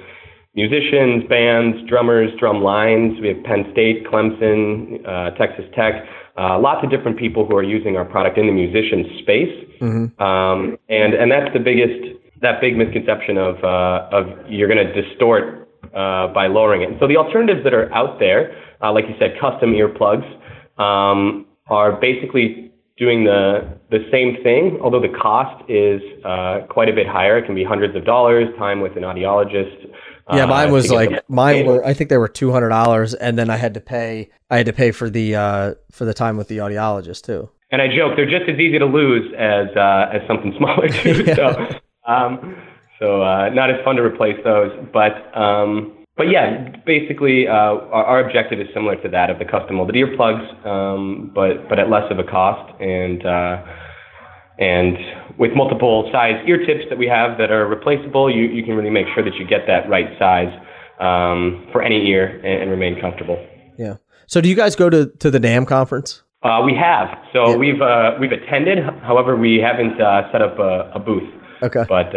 musicians, 0.53 1.23
bands, 1.27 1.77
drummers, 1.89 2.29
drum 2.37 2.61
lines. 2.61 3.19
We 3.19 3.29
have 3.29 3.41
Penn 3.45 3.65
State, 3.71 4.05
Clemson, 4.05 5.01
uh, 5.09 5.31
Texas 5.41 5.65
Tech, 5.73 6.05
uh, 6.37 6.59
lots 6.59 6.85
of 6.85 6.91
different 6.91 7.17
people 7.17 7.47
who 7.47 7.55
are 7.55 7.63
using 7.63 7.97
our 7.97 8.05
product 8.05 8.37
in 8.37 8.45
the 8.45 8.53
musician 8.53 9.09
space. 9.23 9.55
Mm-hmm. 9.81 10.21
Um, 10.21 10.77
and 10.87 11.15
and 11.15 11.31
that's 11.31 11.51
the 11.53 11.63
biggest 11.65 12.17
that 12.41 12.61
big 12.61 12.77
misconception 12.77 13.37
of 13.37 13.63
uh, 13.63 14.09
of 14.11 14.25
you're 14.49 14.67
going 14.67 14.85
to 14.85 15.01
distort 15.01 15.69
uh, 15.95 16.27
by 16.33 16.47
lowering 16.47 16.81
it. 16.81 16.97
So 16.99 17.07
the 17.07 17.17
alternatives 17.17 17.63
that 17.63 17.73
are 17.73 17.91
out 17.93 18.19
there, 18.19 18.55
uh, 18.81 18.91
like 18.91 19.05
you 19.07 19.15
said, 19.19 19.35
custom 19.39 19.73
earplugs, 19.73 20.25
um, 20.81 21.45
are 21.67 21.99
basically 21.99 22.71
doing 22.97 23.23
the 23.23 23.77
the 23.89 24.07
same 24.11 24.41
thing, 24.43 24.79
although 24.81 25.01
the 25.01 25.15
cost 25.21 25.63
is 25.69 26.01
uh, 26.25 26.67
quite 26.69 26.89
a 26.89 26.93
bit 26.93 27.07
higher. 27.07 27.37
It 27.37 27.45
can 27.45 27.55
be 27.55 27.63
hundreds 27.63 27.95
of 27.95 28.05
dollars, 28.05 28.47
time 28.57 28.81
with 28.81 28.97
an 28.97 29.03
audiologist, 29.03 29.87
yeah, 30.33 30.43
uh, 30.43 30.47
mine 30.47 30.71
was 30.71 30.91
like 30.91 31.23
mine 31.29 31.65
were 31.65 31.85
I 31.85 31.93
think 31.93 32.09
they 32.09 32.17
were 32.17 32.27
two 32.27 32.51
hundred 32.51 32.69
dollars, 32.69 33.13
and 33.13 33.37
then 33.37 33.49
I 33.49 33.55
had 33.55 33.73
to 33.75 33.79
pay 33.79 34.29
I 34.49 34.57
had 34.57 34.65
to 34.65 34.73
pay 34.73 34.91
for 34.91 35.09
the 35.09 35.35
uh, 35.35 35.73
for 35.91 36.05
the 36.05 36.13
time 36.13 36.37
with 36.37 36.49
the 36.49 36.57
audiologist 36.57 37.23
too. 37.23 37.49
And 37.71 37.81
I 37.81 37.87
joke 37.87 38.13
they're 38.15 38.29
just 38.29 38.49
as 38.49 38.59
easy 38.59 38.77
to 38.79 38.85
lose 38.85 39.31
as 39.37 39.67
uh, 39.75 40.09
as 40.11 40.21
something 40.27 40.53
smaller 40.57 40.89
too. 40.89 41.23
yeah. 41.27 41.35
So 41.35 41.79
um, 42.07 42.55
so 42.99 43.21
uh, 43.21 43.49
not 43.49 43.69
as 43.69 43.83
fun 43.83 43.95
to 43.97 44.01
replace 44.01 44.37
those, 44.43 44.71
but 44.91 45.37
um, 45.37 45.93
but 46.15 46.29
yeah, 46.31 46.75
basically 46.85 47.47
uh, 47.47 47.51
our, 47.51 48.05
our, 48.05 48.25
objective 48.25 48.59
is 48.59 48.67
similar 48.73 48.95
to 49.03 49.09
that 49.09 49.29
of 49.29 49.37
the 49.37 49.45
custom 49.45 49.75
molded 49.75 49.95
earplugs, 49.95 50.65
um, 50.65 51.31
but 51.35 51.69
but 51.69 51.77
at 51.79 51.89
less 51.89 52.09
of 52.09 52.17
a 52.17 52.23
cost 52.23 52.73
and 52.81 53.23
uh, 53.23 53.63
and 54.57 54.97
with 55.37 55.51
multiple 55.55 56.09
size 56.11 56.43
ear 56.47 56.57
tips 56.65 56.85
that 56.89 56.97
we 56.97 57.07
have 57.07 57.37
that 57.37 57.51
are 57.51 57.67
replaceable, 57.67 58.33
you, 58.33 58.45
you 58.45 58.63
can 58.63 58.75
really 58.75 58.89
make 58.89 59.05
sure 59.13 59.23
that 59.23 59.35
you 59.35 59.45
get 59.45 59.67
that 59.67 59.87
right 59.87 60.17
size 60.17 60.51
um, 60.99 61.67
for 61.71 61.83
any 61.83 62.07
ear 62.07 62.37
and, 62.37 62.63
and, 62.63 62.71
remain 62.71 62.99
comfortable. 62.99 63.37
Yeah. 63.77 63.97
So 64.25 64.41
do 64.41 64.49
you 64.49 64.55
guys 64.55 64.75
go 64.75 64.89
to, 64.89 65.05
to 65.05 65.29
the 65.29 65.39
NAMM 65.39 65.67
conference? 65.67 66.23
Uh, 66.41 66.63
we 66.65 66.73
have. 66.73 67.07
So 67.33 67.51
yeah. 67.51 67.55
we've 67.55 67.81
uh, 67.81 68.11
we've 68.19 68.31
attended. 68.31 68.79
However, 69.03 69.35
we 69.35 69.57
haven't 69.57 70.01
uh, 70.01 70.31
set 70.31 70.41
up 70.41 70.57
a, 70.57 70.91
a, 70.95 70.99
booth. 70.99 71.29
Okay. 71.61 71.83
But 71.87 72.11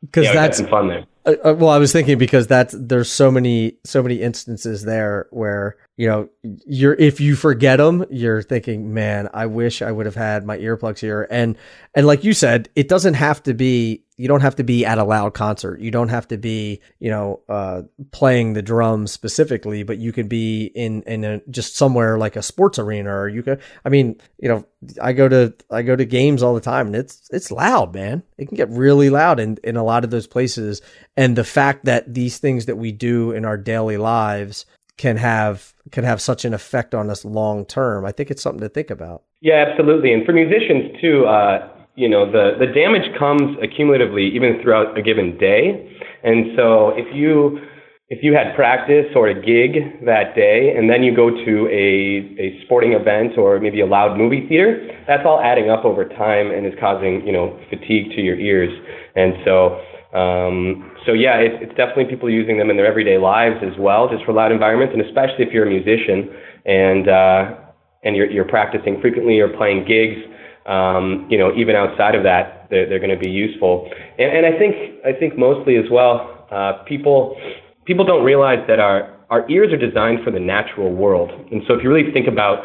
because 0.00 0.26
uh, 0.26 0.30
yeah, 0.30 0.32
that's 0.32 0.60
fun 0.62 0.88
there. 0.88 1.06
Uh, 1.24 1.34
uh, 1.44 1.54
well, 1.54 1.70
I 1.70 1.78
was 1.78 1.92
thinking 1.92 2.18
because 2.18 2.46
that's 2.46 2.74
there's 2.78 3.10
so 3.10 3.30
many 3.30 3.78
so 3.84 4.02
many 4.02 4.22
instances 4.22 4.84
there 4.84 5.26
where 5.30 5.76
you 5.96 6.06
know 6.06 6.28
you're 6.42 6.94
if 6.94 7.20
you 7.20 7.36
forget 7.36 7.78
them, 7.78 8.04
you're 8.10 8.42
thinking, 8.42 8.92
man, 8.92 9.28
I 9.32 9.46
wish 9.46 9.80
I 9.80 9.90
would 9.90 10.06
have 10.06 10.14
had 10.14 10.44
my 10.44 10.58
earplugs 10.58 10.98
here. 10.98 11.26
And 11.30 11.56
and 11.94 12.06
like 12.06 12.22
you 12.22 12.34
said, 12.34 12.68
it 12.74 12.88
doesn't 12.88 13.14
have 13.14 13.42
to 13.44 13.54
be 13.54 14.04
you 14.18 14.28
don't 14.28 14.40
have 14.40 14.56
to 14.56 14.64
be 14.64 14.86
at 14.86 14.98
a 14.98 15.04
loud 15.04 15.34
concert. 15.34 15.80
You 15.80 15.90
don't 15.90 16.08
have 16.08 16.26
to 16.28 16.38
be, 16.38 16.80
you 16.98 17.10
know, 17.10 17.40
uh, 17.50 17.82
playing 18.12 18.54
the 18.54 18.62
drums 18.62 19.12
specifically, 19.12 19.82
but 19.82 19.98
you 19.98 20.12
could 20.12 20.28
be 20.28 20.66
in 20.74 21.02
in 21.02 21.24
a, 21.24 21.40
just 21.50 21.76
somewhere 21.76 22.16
like 22.16 22.36
a 22.36 22.42
sports 22.42 22.78
arena, 22.78 23.14
or 23.14 23.28
you 23.28 23.42
could. 23.42 23.60
I 23.84 23.88
mean, 23.90 24.18
you 24.38 24.48
know, 24.48 24.66
I 25.00 25.12
go 25.12 25.28
to 25.28 25.54
I 25.70 25.82
go 25.82 25.96
to 25.96 26.04
games 26.04 26.42
all 26.42 26.54
the 26.54 26.60
time, 26.60 26.88
and 26.88 26.96
it's 26.96 27.28
it's 27.30 27.50
loud, 27.50 27.94
man. 27.94 28.22
It 28.38 28.48
can 28.48 28.56
get 28.56 28.70
really 28.70 29.10
loud 29.10 29.38
in 29.38 29.58
in 29.62 29.76
a 29.76 29.84
lot 29.84 30.04
of 30.04 30.10
those 30.10 30.26
places, 30.26 30.80
and 31.16 31.36
the 31.36 31.44
fact 31.44 31.84
that 31.84 32.12
these 32.12 32.38
things 32.38 32.66
that 32.66 32.76
we 32.76 32.92
do 32.92 33.32
in 33.32 33.44
our 33.44 33.58
daily 33.58 33.98
lives 33.98 34.64
can 34.96 35.16
have 35.16 35.74
can 35.92 36.04
have 36.04 36.20
such 36.20 36.44
an 36.44 36.54
effect 36.54 36.94
on 36.94 37.10
us 37.10 37.24
long 37.24 37.64
term. 37.64 38.04
I 38.04 38.12
think 38.12 38.30
it's 38.30 38.42
something 38.42 38.60
to 38.60 38.68
think 38.68 38.90
about. 38.90 39.22
Yeah, 39.40 39.64
absolutely. 39.68 40.12
And 40.12 40.24
for 40.24 40.32
musicians 40.32 41.00
too, 41.00 41.26
uh, 41.26 41.68
you 41.94 42.08
know, 42.08 42.30
the, 42.30 42.52
the 42.58 42.66
damage 42.66 43.06
comes 43.18 43.56
accumulatively 43.58 44.30
even 44.32 44.60
throughout 44.62 44.96
a 44.98 45.02
given 45.02 45.38
day. 45.38 45.96
And 46.24 46.56
so 46.56 46.90
if 46.96 47.14
you 47.14 47.58
if 48.08 48.22
you 48.22 48.34
had 48.34 48.54
practice 48.54 49.06
or 49.16 49.28
a 49.28 49.34
gig 49.34 50.04
that 50.04 50.36
day 50.36 50.72
and 50.76 50.88
then 50.88 51.02
you 51.02 51.14
go 51.14 51.28
to 51.28 51.66
a, 51.66 52.22
a 52.38 52.62
sporting 52.64 52.92
event 52.92 53.36
or 53.36 53.58
maybe 53.58 53.80
a 53.80 53.86
loud 53.86 54.16
movie 54.16 54.46
theater, 54.48 54.88
that's 55.08 55.24
all 55.26 55.40
adding 55.40 55.70
up 55.70 55.84
over 55.84 56.04
time 56.04 56.52
and 56.52 56.66
is 56.66 56.74
causing, 56.78 57.26
you 57.26 57.32
know, 57.32 57.58
fatigue 57.68 58.10
to 58.14 58.20
your 58.20 58.38
ears. 58.38 58.70
And 59.16 59.34
so 59.44 59.80
um, 60.16 60.92
so 61.04 61.12
yeah, 61.12 61.36
it's, 61.36 61.56
it's 61.62 61.76
definitely 61.76 62.06
people 62.06 62.30
using 62.30 62.56
them 62.58 62.70
in 62.70 62.76
their 62.76 62.86
everyday 62.86 63.18
lives 63.18 63.56
as 63.62 63.76
well, 63.78 64.08
just 64.08 64.24
for 64.24 64.32
loud 64.32 64.52
environments, 64.52 64.94
and 64.94 65.04
especially 65.04 65.44
if 65.44 65.52
you're 65.52 65.66
a 65.66 65.70
musician 65.70 66.30
and 66.64 67.08
uh, 67.08 67.54
and 68.04 68.16
you're, 68.16 68.30
you're 68.30 68.48
practicing 68.48 69.00
frequently 69.00 69.40
or 69.40 69.48
playing 69.48 69.84
gigs 69.84 70.20
um, 70.66 71.26
you 71.30 71.38
know, 71.38 71.54
even 71.56 71.76
outside 71.76 72.14
of 72.14 72.24
that, 72.24 72.66
they're, 72.70 72.88
they're 72.88 72.98
going 72.98 73.16
to 73.16 73.18
be 73.18 73.30
useful. 73.30 73.88
And, 74.18 74.44
and 74.44 74.46
I 74.46 74.58
think 74.58 74.74
I 75.06 75.12
think 75.12 75.38
mostly 75.38 75.76
as 75.76 75.84
well, 75.90 76.46
uh, 76.50 76.82
people 76.84 77.40
people 77.84 78.04
don't 78.04 78.24
realize 78.24 78.58
that 78.66 78.80
our 78.80 79.14
our 79.30 79.48
ears 79.48 79.72
are 79.72 79.78
designed 79.78 80.24
for 80.24 80.30
the 80.30 80.40
natural 80.40 80.92
world. 80.92 81.30
And 81.50 81.62
so 81.66 81.74
if 81.74 81.82
you 81.82 81.92
really 81.92 82.12
think 82.12 82.26
about 82.26 82.64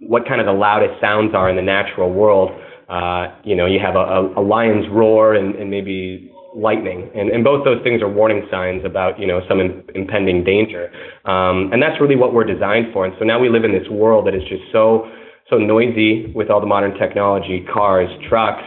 what 0.00 0.26
kind 0.26 0.40
of 0.40 0.46
the 0.46 0.52
loudest 0.52 1.00
sounds 1.00 1.34
are 1.34 1.48
in 1.48 1.56
the 1.56 1.62
natural 1.62 2.12
world, 2.12 2.50
uh, 2.88 3.28
you 3.44 3.54
know, 3.54 3.66
you 3.66 3.78
have 3.78 3.94
a, 3.94 3.98
a, 3.98 4.40
a 4.40 4.42
lion's 4.42 4.86
roar 4.90 5.34
and, 5.34 5.54
and 5.54 5.70
maybe 5.70 6.30
lightning, 6.54 7.10
and, 7.14 7.30
and 7.30 7.44
both 7.44 7.64
those 7.64 7.82
things 7.82 8.02
are 8.02 8.08
warning 8.08 8.46
signs 8.50 8.84
about 8.84 9.18
you 9.18 9.26
know 9.26 9.40
some 9.48 9.60
in, 9.60 9.82
impending 9.94 10.44
danger. 10.44 10.90
Um, 11.24 11.72
and 11.72 11.82
that's 11.82 12.00
really 12.00 12.16
what 12.16 12.32
we're 12.32 12.44
designed 12.44 12.92
for. 12.92 13.04
And 13.04 13.14
so 13.18 13.24
now 13.24 13.38
we 13.38 13.48
live 13.48 13.64
in 13.64 13.72
this 13.72 13.88
world 13.90 14.26
that 14.26 14.34
is 14.34 14.42
just 14.48 14.62
so 14.72 15.08
so 15.50 15.58
noisy 15.58 16.32
with 16.34 16.50
all 16.50 16.60
the 16.60 16.66
modern 16.66 16.94
technology, 16.98 17.66
cars, 17.72 18.08
trucks, 18.28 18.64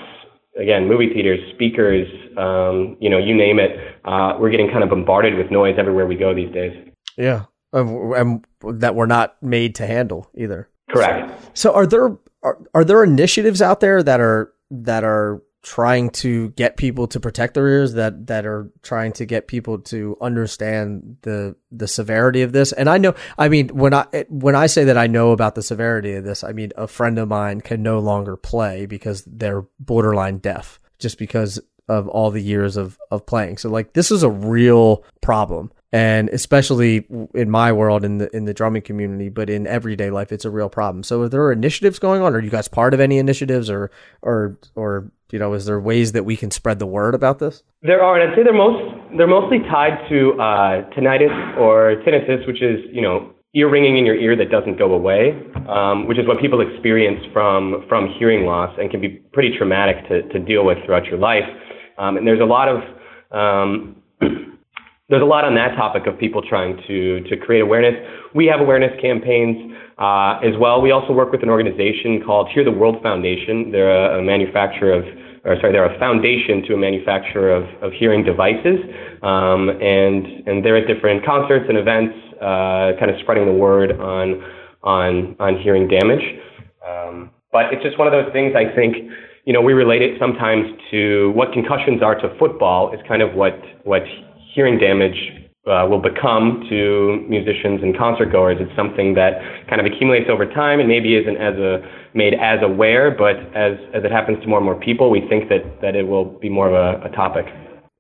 again, 0.59 0.87
movie 0.87 1.11
theaters, 1.13 1.39
speakers, 1.53 2.07
um, 2.37 2.97
you 2.99 3.09
know, 3.09 3.17
you 3.17 3.35
name 3.35 3.59
it. 3.59 3.71
Uh, 4.05 4.37
we're 4.39 4.49
getting 4.49 4.69
kind 4.69 4.83
of 4.83 4.89
bombarded 4.89 5.35
with 5.35 5.51
noise 5.51 5.75
everywhere 5.77 6.05
we 6.05 6.15
go 6.15 6.33
these 6.33 6.53
days. 6.53 6.73
Yeah, 7.17 7.45
and 7.73 8.45
that 8.63 8.95
we're 8.95 9.07
not 9.07 9.41
made 9.41 9.75
to 9.75 9.87
handle 9.87 10.29
either. 10.35 10.69
Correct. 10.89 11.31
So, 11.53 11.71
so 11.71 11.73
are 11.73 11.85
there 11.85 12.17
are, 12.43 12.59
are 12.73 12.83
there 12.83 13.03
initiatives 13.03 13.61
out 13.61 13.79
there 13.79 14.03
that 14.03 14.19
are 14.19 14.53
that 14.69 15.03
are 15.03 15.41
trying 15.67 16.09
to 16.09 16.49
get 16.51 16.77
people 16.77 17.07
to 17.07 17.19
protect 17.19 17.53
their 17.53 17.67
ears 17.67 17.93
that 17.93 18.27
that 18.27 18.45
are 18.45 18.71
trying 18.83 19.11
to 19.11 19.25
get 19.25 19.49
people 19.49 19.77
to 19.77 20.15
understand 20.21 21.17
the 21.23 21.57
the 21.73 21.89
severity 21.89 22.41
of 22.41 22.53
this. 22.53 22.71
And 22.71 22.89
i 22.89 22.97
know 22.97 23.15
i 23.37 23.49
mean 23.49 23.67
when 23.69 23.93
i 23.93 24.05
when 24.29 24.55
i 24.55 24.67
say 24.67 24.85
that 24.85 24.97
i 24.97 25.07
know 25.07 25.31
about 25.31 25.55
the 25.55 25.61
severity 25.61 26.13
of 26.13 26.23
this 26.23 26.41
i 26.41 26.53
mean 26.53 26.71
a 26.77 26.87
friend 26.87 27.19
of 27.19 27.27
mine 27.27 27.59
can 27.59 27.83
no 27.83 27.99
longer 27.99 28.37
play 28.37 28.85
because 28.85 29.25
they're 29.27 29.65
borderline 29.77 30.37
deaf 30.37 30.79
just 30.99 31.17
because 31.17 31.59
of 31.89 32.07
all 32.07 32.31
the 32.31 32.41
years 32.41 32.75
of 32.75 32.97
of 33.11 33.25
playing. 33.25 33.57
So 33.57 33.69
like 33.69 33.93
this 33.93 34.11
is 34.11 34.23
a 34.23 34.29
real 34.29 35.03
problem. 35.21 35.71
And 35.93 36.27
especially 36.29 37.07
in 37.33 37.49
my 37.49 37.71
world 37.71 38.03
in 38.03 38.17
the 38.17 38.35
in 38.35 38.43
the 38.43 38.53
drumming 38.53 38.81
community 38.81 39.29
but 39.29 39.49
in 39.49 39.65
everyday 39.65 40.09
life 40.09 40.31
it's 40.31 40.45
a 40.45 40.49
real 40.49 40.69
problem. 40.69 41.03
So 41.03 41.21
are 41.21 41.29
there 41.29 41.51
initiatives 41.51 41.97
going 41.99 42.21
on? 42.21 42.35
Are 42.35 42.41
you 42.41 42.49
guys 42.49 42.67
part 42.67 42.93
of 42.93 42.99
any 42.99 43.17
initiatives 43.19 43.69
or 43.69 43.89
or 44.21 44.57
or 44.75 45.11
you 45.31 45.39
know 45.39 45.53
is 45.53 45.65
there 45.65 45.79
ways 45.79 46.11
that 46.11 46.23
we 46.23 46.35
can 46.35 46.51
spread 46.51 46.79
the 46.79 46.85
word 46.85 47.15
about 47.15 47.39
this 47.39 47.63
there 47.81 48.01
are 48.03 48.19
and 48.19 48.29
i'd 48.29 48.35
say 48.35 48.43
they're 48.43 48.53
most 48.53 48.83
they're 49.17 49.27
mostly 49.27 49.59
tied 49.69 49.97
to 50.09 50.33
uh, 50.33 50.89
tinnitus 50.91 51.57
or 51.57 51.95
tinnitus 52.05 52.45
which 52.47 52.61
is 52.61 52.79
you 52.91 53.01
know 53.01 53.33
ear 53.55 53.69
ringing 53.69 53.97
in 53.97 54.05
your 54.05 54.15
ear 54.15 54.35
that 54.35 54.51
doesn't 54.51 54.77
go 54.77 54.93
away 54.93 55.31
um, 55.69 56.07
which 56.07 56.17
is 56.17 56.27
what 56.27 56.39
people 56.39 56.61
experience 56.61 57.23
from 57.33 57.85
from 57.87 58.13
hearing 58.19 58.45
loss 58.45 58.75
and 58.79 58.91
can 58.91 59.01
be 59.01 59.09
pretty 59.33 59.57
traumatic 59.57 60.07
to, 60.07 60.21
to 60.29 60.39
deal 60.39 60.65
with 60.65 60.77
throughout 60.85 61.05
your 61.05 61.17
life 61.17 61.45
um, 61.97 62.17
and 62.17 62.27
there's 62.27 62.41
a 62.41 62.45
lot 62.45 62.67
of 62.67 62.81
um, 63.31 63.95
there's 65.09 65.21
a 65.21 65.25
lot 65.25 65.45
on 65.45 65.55
that 65.55 65.75
topic 65.75 66.05
of 66.05 66.19
people 66.19 66.41
trying 66.41 66.77
to 66.87 67.21
to 67.21 67.37
create 67.37 67.61
awareness. 67.61 67.95
We 68.35 68.45
have 68.47 68.59
awareness 68.59 68.91
campaigns 69.01 69.73
uh, 69.97 70.39
as 70.43 70.53
well. 70.59 70.81
We 70.81 70.91
also 70.91 71.13
work 71.13 71.31
with 71.31 71.43
an 71.43 71.49
organization 71.49 72.21
called 72.25 72.49
Hear 72.53 72.63
the 72.63 72.71
World 72.71 73.01
Foundation. 73.01 73.71
They're 73.71 74.17
a, 74.17 74.21
manufacturer 74.21 74.93
of 74.93 75.05
or 75.45 75.55
sorry, 75.61 75.71
they're 75.71 75.85
a 75.85 75.97
foundation 75.97 76.61
to 76.67 76.73
a 76.73 76.77
manufacturer 76.77 77.55
of, 77.55 77.63
of 77.81 77.93
hearing 77.93 78.23
devices, 78.23 78.79
um, 79.23 79.69
and 79.69 80.45
and 80.45 80.63
they're 80.63 80.77
at 80.77 80.87
different 80.87 81.25
concerts 81.25 81.65
and 81.69 81.77
events, 81.77 82.13
uh, 82.41 82.99
kind 82.99 83.09
of 83.09 83.15
spreading 83.21 83.45
the 83.45 83.53
word 83.53 83.91
on 83.99 84.43
on 84.83 85.35
on 85.39 85.57
hearing 85.61 85.87
damage. 85.87 86.23
Um, 86.85 87.31
but 87.51 87.71
it's 87.71 87.81
just 87.81 87.97
one 87.97 88.07
of 88.07 88.11
those 88.11 88.31
things. 88.33 88.53
I 88.55 88.75
think 88.75 88.97
you 89.45 89.53
know 89.53 89.61
we 89.61 89.73
relate 89.73 90.01
it 90.01 90.19
sometimes 90.19 90.67
to 90.91 91.31
what 91.31 91.53
concussions 91.53 92.03
are 92.03 92.15
to 92.15 92.35
football 92.37 92.93
is 92.93 92.99
kind 93.07 93.21
of 93.21 93.33
what 93.33 93.57
what 93.83 94.03
hearing 94.53 94.77
damage 94.77 95.46
uh, 95.67 95.85
will 95.87 96.01
become 96.01 96.65
to 96.69 97.25
musicians 97.27 97.83
and 97.83 97.97
concert 97.97 98.31
goers. 98.31 98.57
It's 98.59 98.75
something 98.75 99.13
that 99.15 99.33
kind 99.69 99.79
of 99.79 99.85
accumulates 99.85 100.29
over 100.29 100.45
time 100.45 100.79
and 100.79 100.87
maybe 100.87 101.15
isn't 101.15 101.37
as 101.37 101.55
a 101.55 101.81
made 102.13 102.33
as 102.33 102.59
aware, 102.63 103.11
but 103.11 103.35
as 103.55 103.77
as 103.93 104.03
it 104.03 104.11
happens 104.11 104.41
to 104.41 104.47
more 104.47 104.59
and 104.59 104.65
more 104.65 104.79
people, 104.79 105.09
we 105.09 105.21
think 105.29 105.49
that 105.49 105.81
that 105.81 105.95
it 105.95 106.07
will 106.07 106.25
be 106.25 106.49
more 106.49 106.67
of 106.67 106.73
a, 106.73 107.07
a 107.07 107.09
topic. 107.15 107.45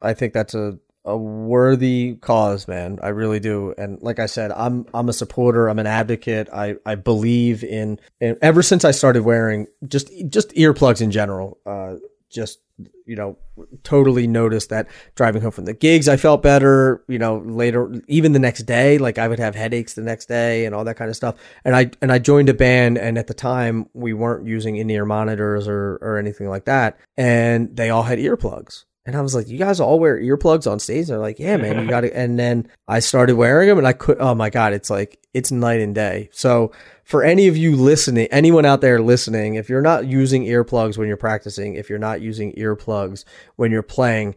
I 0.01 0.13
think 0.13 0.33
that's 0.33 0.55
a 0.55 0.77
a 1.05 1.17
worthy 1.17 2.15
cause, 2.15 2.67
man. 2.67 2.99
I 3.01 3.09
really 3.09 3.39
do. 3.39 3.73
And 3.77 4.01
like 4.01 4.19
I 4.19 4.25
said, 4.25 4.51
I'm 4.51 4.85
I'm 4.93 5.07
a 5.07 5.13
supporter. 5.13 5.69
I'm 5.69 5.79
an 5.79 5.87
advocate. 5.87 6.49
I 6.53 6.75
I 6.85 6.95
believe 6.95 7.63
in. 7.63 7.99
in 8.19 8.37
ever 8.41 8.61
since 8.61 8.83
I 8.83 8.91
started 8.91 9.23
wearing 9.23 9.67
just 9.87 10.11
just 10.29 10.49
earplugs 10.51 11.01
in 11.01 11.11
general, 11.11 11.59
uh, 11.65 11.95
just 12.29 12.59
you 13.05 13.15
know 13.15 13.37
totally 13.83 14.27
noticed 14.27 14.69
that 14.69 14.87
driving 15.15 15.41
home 15.41 15.51
from 15.51 15.65
the 15.65 15.73
gigs 15.73 16.07
i 16.07 16.15
felt 16.15 16.43
better 16.43 17.03
you 17.07 17.17
know 17.17 17.37
later 17.39 17.91
even 18.07 18.33
the 18.33 18.39
next 18.39 18.63
day 18.63 18.97
like 18.97 19.17
i 19.17 19.27
would 19.27 19.39
have 19.39 19.55
headaches 19.55 19.95
the 19.95 20.01
next 20.01 20.27
day 20.27 20.65
and 20.65 20.75
all 20.75 20.83
that 20.83 20.95
kind 20.95 21.09
of 21.09 21.15
stuff 21.15 21.35
and 21.65 21.75
i 21.75 21.89
and 22.01 22.11
i 22.11 22.19
joined 22.19 22.49
a 22.49 22.53
band 22.53 22.97
and 22.97 23.17
at 23.17 23.27
the 23.27 23.33
time 23.33 23.89
we 23.93 24.13
weren't 24.13 24.45
using 24.45 24.75
in-ear 24.75 25.05
monitors 25.05 25.67
or 25.67 25.97
or 26.01 26.17
anything 26.17 26.49
like 26.49 26.65
that 26.65 26.99
and 27.17 27.75
they 27.75 27.89
all 27.89 28.03
had 28.03 28.19
earplugs 28.19 28.83
and 29.07 29.15
I 29.15 29.21
was 29.21 29.33
like, 29.33 29.47
you 29.47 29.57
guys 29.57 29.79
all 29.79 29.99
wear 29.99 30.19
earplugs 30.19 30.69
on 30.69 30.79
stage? 30.79 31.07
They're 31.07 31.17
like, 31.17 31.39
yeah, 31.39 31.55
man, 31.55 31.81
you 31.81 31.87
got 31.89 32.01
to. 32.01 32.15
And 32.15 32.37
then 32.37 32.67
I 32.89 32.99
started 32.99 33.37
wearing 33.37 33.69
them 33.69 33.77
and 33.77 33.87
I 33.87 33.93
could, 33.93 34.17
oh 34.19 34.35
my 34.35 34.49
God, 34.49 34.73
it's 34.73 34.89
like, 34.89 35.17
it's 35.33 35.49
night 35.49 35.79
and 35.79 35.95
day. 35.95 36.29
So 36.33 36.73
for 37.07 37.23
any 37.23 37.47
of 37.47 37.55
you 37.55 37.73
listening, 37.73 38.27
anyone 38.31 38.65
out 38.65 38.81
there 38.81 38.99
listening, 38.99 39.55
if 39.55 39.69
you're 39.69 39.81
not 39.81 40.05
using 40.05 40.43
earplugs 40.43 40.97
when 40.97 41.07
you're 41.07 41.15
practicing, 41.15 41.75
if 41.75 41.89
you're 41.89 41.97
not 41.97 42.19
using 42.19 42.51
earplugs 42.55 43.23
when 43.55 43.71
you're 43.71 43.81
playing, 43.81 44.35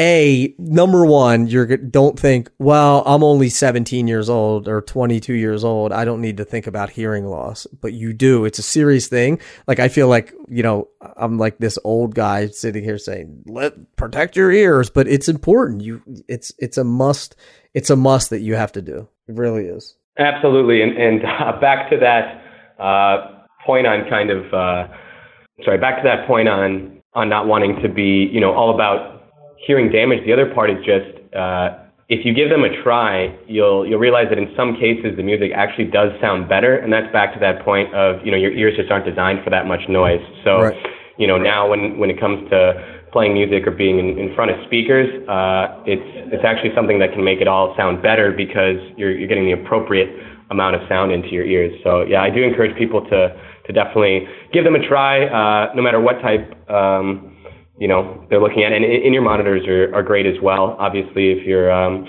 a 0.00 0.54
number 0.58 1.04
one, 1.04 1.48
you're 1.48 1.76
don't 1.76 2.16
think, 2.16 2.52
well, 2.60 3.02
I'm 3.04 3.24
only 3.24 3.48
17 3.48 4.06
years 4.06 4.30
old 4.30 4.68
or 4.68 4.80
22 4.80 5.34
years 5.34 5.64
old. 5.64 5.90
I 5.90 6.04
don't 6.04 6.20
need 6.20 6.36
to 6.36 6.44
think 6.44 6.68
about 6.68 6.88
hearing 6.88 7.26
loss, 7.26 7.66
but 7.66 7.92
you 7.92 8.12
do. 8.12 8.44
It's 8.44 8.60
a 8.60 8.62
serious 8.62 9.08
thing. 9.08 9.40
Like 9.66 9.80
I 9.80 9.88
feel 9.88 10.06
like 10.06 10.32
you 10.48 10.62
know 10.62 10.86
I'm 11.16 11.36
like 11.36 11.58
this 11.58 11.80
old 11.82 12.14
guy 12.14 12.46
sitting 12.46 12.84
here 12.84 12.96
saying, 12.96 13.42
let 13.46 13.96
protect 13.96 14.36
your 14.36 14.52
ears, 14.52 14.88
but 14.88 15.08
it's 15.08 15.28
important. 15.28 15.82
You, 15.82 16.00
it's 16.28 16.52
it's 16.60 16.78
a 16.78 16.84
must. 16.84 17.34
It's 17.74 17.90
a 17.90 17.96
must 17.96 18.30
that 18.30 18.40
you 18.40 18.54
have 18.54 18.70
to 18.72 18.82
do. 18.82 19.08
It 19.26 19.34
really 19.34 19.64
is. 19.64 19.96
Absolutely, 20.18 20.82
and 20.82 20.96
and 20.96 21.24
uh, 21.40 21.60
back 21.60 21.90
to 21.90 21.96
that 21.98 22.42
uh, 22.82 23.44
point 23.64 23.86
on 23.86 24.08
kind 24.08 24.30
of 24.30 24.44
uh, 24.52 24.88
sorry, 25.64 25.78
back 25.78 25.96
to 25.96 26.02
that 26.04 26.26
point 26.26 26.48
on 26.48 27.00
on 27.14 27.28
not 27.28 27.46
wanting 27.46 27.80
to 27.82 27.88
be 27.88 28.28
you 28.32 28.40
know 28.40 28.52
all 28.52 28.74
about 28.74 29.30
hearing 29.66 29.90
damage. 29.90 30.24
The 30.26 30.32
other 30.32 30.52
part 30.52 30.70
is 30.70 30.78
just 30.84 31.34
uh, 31.34 31.78
if 32.08 32.26
you 32.26 32.34
give 32.34 32.50
them 32.50 32.64
a 32.64 32.82
try, 32.82 33.34
you'll 33.46 33.86
you'll 33.86 34.00
realize 34.00 34.26
that 34.28 34.38
in 34.38 34.52
some 34.56 34.74
cases 34.74 35.16
the 35.16 35.22
music 35.22 35.52
actually 35.54 35.86
does 35.86 36.10
sound 36.20 36.48
better, 36.48 36.76
and 36.76 36.92
that's 36.92 37.10
back 37.12 37.32
to 37.34 37.40
that 37.40 37.64
point 37.64 37.94
of 37.94 38.24
you 38.24 38.30
know 38.30 38.36
your 38.36 38.52
ears 38.52 38.76
just 38.76 38.90
aren't 38.90 39.06
designed 39.06 39.42
for 39.42 39.50
that 39.50 39.66
much 39.66 39.88
noise. 39.88 40.20
So 40.44 40.60
right. 40.60 40.76
you 41.16 41.26
know 41.26 41.38
now 41.38 41.70
when 41.70 41.98
when 41.98 42.10
it 42.10 42.20
comes 42.20 42.48
to 42.50 43.01
playing 43.12 43.34
music 43.34 43.66
or 43.66 43.70
being 43.70 43.98
in, 43.98 44.18
in 44.18 44.34
front 44.34 44.50
of 44.50 44.56
speakers, 44.66 45.08
uh, 45.28 45.82
it's 45.86 46.32
it's 46.32 46.44
actually 46.44 46.74
something 46.74 46.98
that 46.98 47.12
can 47.12 47.22
make 47.22 47.40
it 47.40 47.48
all 47.48 47.74
sound 47.76 48.02
better 48.02 48.32
because 48.32 48.76
you're 48.96 49.12
you're 49.16 49.28
getting 49.28 49.44
the 49.44 49.52
appropriate 49.52 50.10
amount 50.50 50.76
of 50.76 50.82
sound 50.88 51.12
into 51.12 51.28
your 51.28 51.44
ears. 51.44 51.72
So 51.84 52.02
yeah, 52.02 52.22
I 52.22 52.30
do 52.30 52.42
encourage 52.42 52.76
people 52.76 53.02
to 53.08 53.20
to 53.66 53.72
definitely 53.72 54.26
give 54.52 54.64
them 54.64 54.74
a 54.74 54.88
try, 54.88 55.26
uh, 55.26 55.72
no 55.74 55.82
matter 55.82 56.00
what 56.00 56.20
type. 56.20 56.70
Um, 56.70 57.28
you 57.78 57.88
know 57.88 58.24
they're 58.30 58.40
looking 58.40 58.62
at. 58.62 58.72
And 58.72 58.84
in-ear 58.84 59.22
monitors 59.22 59.66
are, 59.66 59.92
are 59.94 60.02
great 60.02 60.26
as 60.26 60.36
well. 60.42 60.76
Obviously, 60.78 61.32
if 61.32 61.44
you're 61.44 61.72
um, 61.72 62.06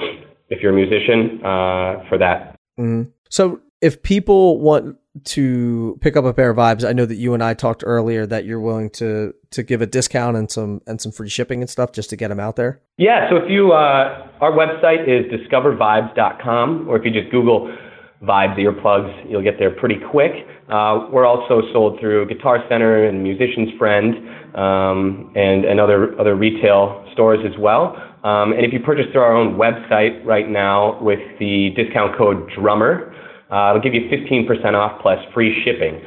if 0.50 0.62
you're 0.62 0.72
a 0.72 0.76
musician 0.76 1.40
uh, 1.44 2.04
for 2.10 2.18
that. 2.20 2.56
Mm-hmm. 2.80 3.10
So 3.30 3.60
if 3.84 4.02
people 4.02 4.62
want 4.62 4.98
to 5.26 6.00
pick 6.02 6.16
up 6.16 6.26
a 6.26 6.34
pair 6.34 6.50
of 6.50 6.58
vibes, 6.58 6.88
I 6.88 6.94
know 6.94 7.06
that 7.06 7.18
you 7.18 7.34
and 7.34 7.44
I 7.44 7.54
talked 7.54 7.84
earlier 7.86 8.26
that 8.26 8.46
you're 8.46 8.62
willing 8.62 8.90
to 8.92 9.34
to 9.52 9.62
give 9.62 9.82
a 9.82 9.86
discount 9.86 10.38
and 10.38 10.50
some 10.50 10.82
and 10.88 11.02
some 11.02 11.12
free 11.12 11.30
shipping 11.30 11.62
and 11.62 11.70
stuff 11.70 11.92
just 11.92 12.10
to 12.12 12.16
get 12.16 12.30
them 12.30 12.40
out 12.40 12.56
there. 12.56 12.82
Yeah. 12.98 13.30
So 13.30 13.36
if 13.36 13.50
you 13.50 13.74
uh, 13.74 14.30
our 14.40 14.52
website 14.52 15.04
is 15.08 15.30
discovervibes.com, 15.32 16.88
or 16.88 16.98
if 16.98 17.06
you 17.06 17.12
just 17.12 17.30
Google 17.30 17.76
Vibes 18.24 18.58
earplugs, 18.58 19.30
you'll 19.30 19.44
get 19.44 19.60
there 19.60 19.72
pretty 19.72 20.00
quick. 20.12 20.32
Uh, 20.70 21.10
we're 21.12 21.26
also 21.26 21.62
sold 21.74 22.00
through 22.00 22.26
Guitar 22.28 22.64
Center 22.70 23.06
and 23.06 23.22
Musician's 23.22 23.78
Friend 23.78 24.16
um, 24.56 25.34
and, 25.36 25.66
and 25.66 25.80
other, 25.82 26.18
other 26.18 26.34
retail 26.36 27.06
stores 27.12 27.40
as 27.46 27.60
well. 27.60 27.98
Um, 28.24 28.54
and 28.54 28.66
if 28.66 28.72
you 28.72 28.80
purchase 28.80 29.06
through 29.12 29.22
our 29.22 29.36
own 29.36 29.56
website 29.56 30.26
right 30.26 30.48
now 30.48 31.02
with 31.02 31.20
the 31.40 31.72
discount 31.76 32.18
code 32.18 32.50
DRUMMER, 32.56 33.13
uh, 33.54 33.70
it'll 33.70 33.82
give 33.82 33.94
you 33.94 34.10
15% 34.10 34.74
off 34.74 35.00
plus 35.02 35.20
free 35.34 35.64
shipping. 35.64 36.02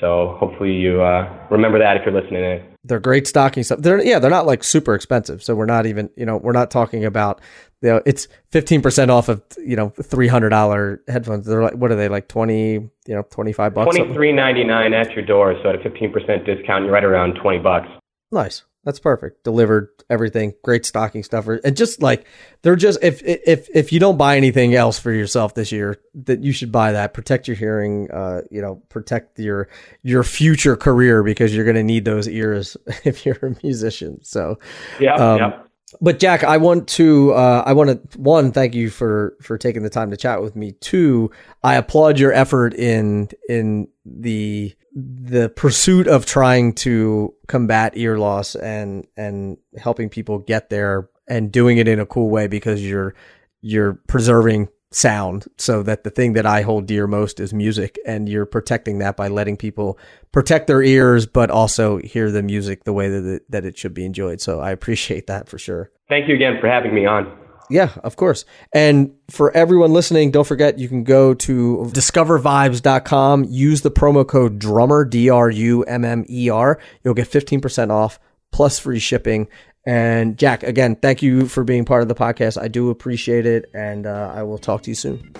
So 0.00 0.36
hopefully 0.38 0.72
you 0.72 1.00
uh, 1.00 1.46
remember 1.50 1.78
that 1.78 1.96
if 1.96 2.02
you're 2.04 2.14
listening 2.14 2.42
in. 2.42 2.62
They're 2.84 3.00
great 3.00 3.26
stocking 3.26 3.62
stuff. 3.62 3.80
They're 3.80 4.02
yeah, 4.02 4.18
they're 4.18 4.30
not 4.30 4.46
like 4.46 4.64
super 4.64 4.94
expensive. 4.94 5.42
So 5.42 5.54
we're 5.54 5.66
not 5.66 5.86
even 5.86 6.10
you 6.16 6.24
know 6.24 6.38
we're 6.38 6.52
not 6.52 6.70
talking 6.70 7.04
about 7.04 7.40
you 7.82 7.90
know 7.90 8.02
it's 8.06 8.28
fifteen 8.50 8.80
percent 8.80 9.10
off 9.10 9.28
of 9.28 9.42
you 9.58 9.76
know 9.76 9.90
three 9.90 10.28
hundred 10.28 10.50
dollar 10.50 11.02
headphones. 11.08 11.44
They're 11.44 11.62
like 11.62 11.74
what 11.74 11.90
are 11.90 11.96
they 11.96 12.08
like 12.08 12.28
twenty 12.28 12.72
you 12.72 12.90
know 13.08 13.22
twenty 13.30 13.52
five 13.52 13.74
bucks? 13.74 13.96
Twenty 13.96 14.14
three 14.14 14.32
ninety 14.32 14.64
nine 14.64 14.94
at 14.94 15.10
your 15.12 15.24
door. 15.24 15.54
So 15.62 15.68
at 15.68 15.74
a 15.74 15.82
fifteen 15.82 16.12
percent 16.12 16.46
discount, 16.46 16.84
you're 16.84 16.92
right 16.94 17.04
around 17.04 17.34
twenty 17.34 17.58
bucks. 17.58 17.88
Nice. 18.30 18.62
That's 18.88 19.00
perfect. 19.00 19.44
Delivered 19.44 19.90
everything. 20.08 20.54
Great 20.62 20.86
stocking 20.86 21.22
stuffer. 21.22 21.60
And 21.62 21.76
just 21.76 22.00
like 22.00 22.26
they're 22.62 22.74
just 22.74 22.98
if 23.02 23.20
if 23.22 23.68
if 23.74 23.92
you 23.92 24.00
don't 24.00 24.16
buy 24.16 24.38
anything 24.38 24.74
else 24.74 24.98
for 24.98 25.12
yourself 25.12 25.52
this 25.52 25.70
year, 25.70 26.00
that 26.24 26.42
you 26.42 26.52
should 26.52 26.72
buy 26.72 26.92
that. 26.92 27.12
Protect 27.12 27.46
your 27.46 27.56
hearing. 27.58 28.10
Uh, 28.10 28.40
you 28.50 28.62
know, 28.62 28.76
protect 28.88 29.38
your 29.38 29.68
your 30.02 30.22
future 30.22 30.74
career 30.74 31.22
because 31.22 31.54
you're 31.54 31.66
going 31.66 31.76
to 31.76 31.82
need 31.82 32.06
those 32.06 32.26
ears 32.30 32.78
if 33.04 33.26
you're 33.26 33.36
a 33.42 33.54
musician. 33.62 34.24
So 34.24 34.58
yeah, 34.98 35.16
um, 35.16 35.38
yeah. 35.38 35.62
But 36.00 36.18
Jack, 36.18 36.44
I 36.44 36.56
want 36.56 36.88
to 36.88 37.32
uh, 37.32 37.62
I 37.64 37.72
want 37.72 38.12
to 38.12 38.18
one 38.18 38.52
thank 38.52 38.74
you 38.74 38.90
for 38.90 39.36
for 39.40 39.58
taking 39.58 39.82
the 39.82 39.90
time 39.90 40.10
to 40.10 40.16
chat 40.16 40.42
with 40.42 40.56
me. 40.56 40.72
Two, 40.72 41.30
I 41.62 41.76
applaud 41.76 42.18
your 42.18 42.32
effort 42.32 42.74
in 42.74 43.28
in 43.48 43.88
the 44.04 44.74
the 44.94 45.48
pursuit 45.48 46.08
of 46.08 46.26
trying 46.26 46.74
to 46.74 47.34
combat 47.46 47.92
ear 47.96 48.18
loss 48.18 48.54
and 48.54 49.06
and 49.16 49.58
helping 49.76 50.08
people 50.08 50.38
get 50.38 50.70
there 50.70 51.08
and 51.28 51.52
doing 51.52 51.78
it 51.78 51.88
in 51.88 52.00
a 52.00 52.06
cool 52.06 52.30
way 52.30 52.46
because 52.46 52.82
you're 52.82 53.14
you're 53.60 53.94
preserving 54.08 54.68
sound 54.90 55.46
so 55.58 55.82
that 55.82 56.04
the 56.04 56.10
thing 56.10 56.32
that 56.32 56.46
I 56.46 56.62
hold 56.62 56.86
dear 56.86 57.06
most 57.06 57.40
is 57.40 57.52
music 57.52 57.98
and 58.06 58.28
you're 58.28 58.46
protecting 58.46 58.98
that 58.98 59.16
by 59.16 59.28
letting 59.28 59.56
people 59.56 59.98
protect 60.32 60.66
their 60.66 60.82
ears 60.82 61.26
but 61.26 61.50
also 61.50 61.98
hear 61.98 62.30
the 62.30 62.42
music 62.42 62.84
the 62.84 62.92
way 62.92 63.08
that 63.08 63.24
it, 63.24 63.50
that 63.50 63.64
it 63.66 63.76
should 63.76 63.92
be 63.92 64.06
enjoyed 64.06 64.40
so 64.40 64.60
I 64.60 64.70
appreciate 64.70 65.26
that 65.26 65.48
for 65.48 65.58
sure. 65.58 65.90
Thank 66.08 66.28
you 66.28 66.34
again 66.34 66.56
for 66.60 66.68
having 66.68 66.94
me 66.94 67.04
on. 67.04 67.30
Yeah, 67.70 67.90
of 68.02 68.16
course. 68.16 68.44
And 68.72 69.14
for 69.28 69.54
everyone 69.54 69.92
listening, 69.92 70.30
don't 70.30 70.46
forget 70.46 70.78
you 70.78 70.88
can 70.88 71.04
go 71.04 71.34
to 71.34 71.90
discovervibes.com, 71.92 73.44
use 73.44 73.82
the 73.82 73.90
promo 73.90 74.26
code 74.26 74.58
drummer 74.58 75.04
D 75.04 75.28
R 75.28 75.50
U 75.50 75.82
M 75.82 76.04
M 76.04 76.24
E 76.30 76.48
R. 76.48 76.80
You'll 77.04 77.14
get 77.14 77.28
15% 77.28 77.90
off 77.90 78.18
plus 78.50 78.78
free 78.78 78.98
shipping. 78.98 79.48
And 79.88 80.36
Jack, 80.36 80.64
again, 80.64 80.96
thank 80.96 81.22
you 81.22 81.48
for 81.48 81.64
being 81.64 81.86
part 81.86 82.02
of 82.02 82.08
the 82.08 82.14
podcast. 82.14 82.60
I 82.60 82.68
do 82.68 82.90
appreciate 82.90 83.46
it 83.46 83.70
and 83.72 84.06
uh, 84.06 84.30
I 84.34 84.42
will 84.42 84.58
talk 84.58 84.82
to 84.82 84.90
you 84.90 84.94
soon. 84.94 85.34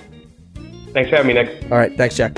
Thanks 0.95 1.11
for 1.11 1.17
having 1.17 1.27
me, 1.27 1.35
Nick. 1.35 1.71
All 1.71 1.77
right, 1.77 1.95
thanks, 1.99 2.17
Jack. 2.17 2.35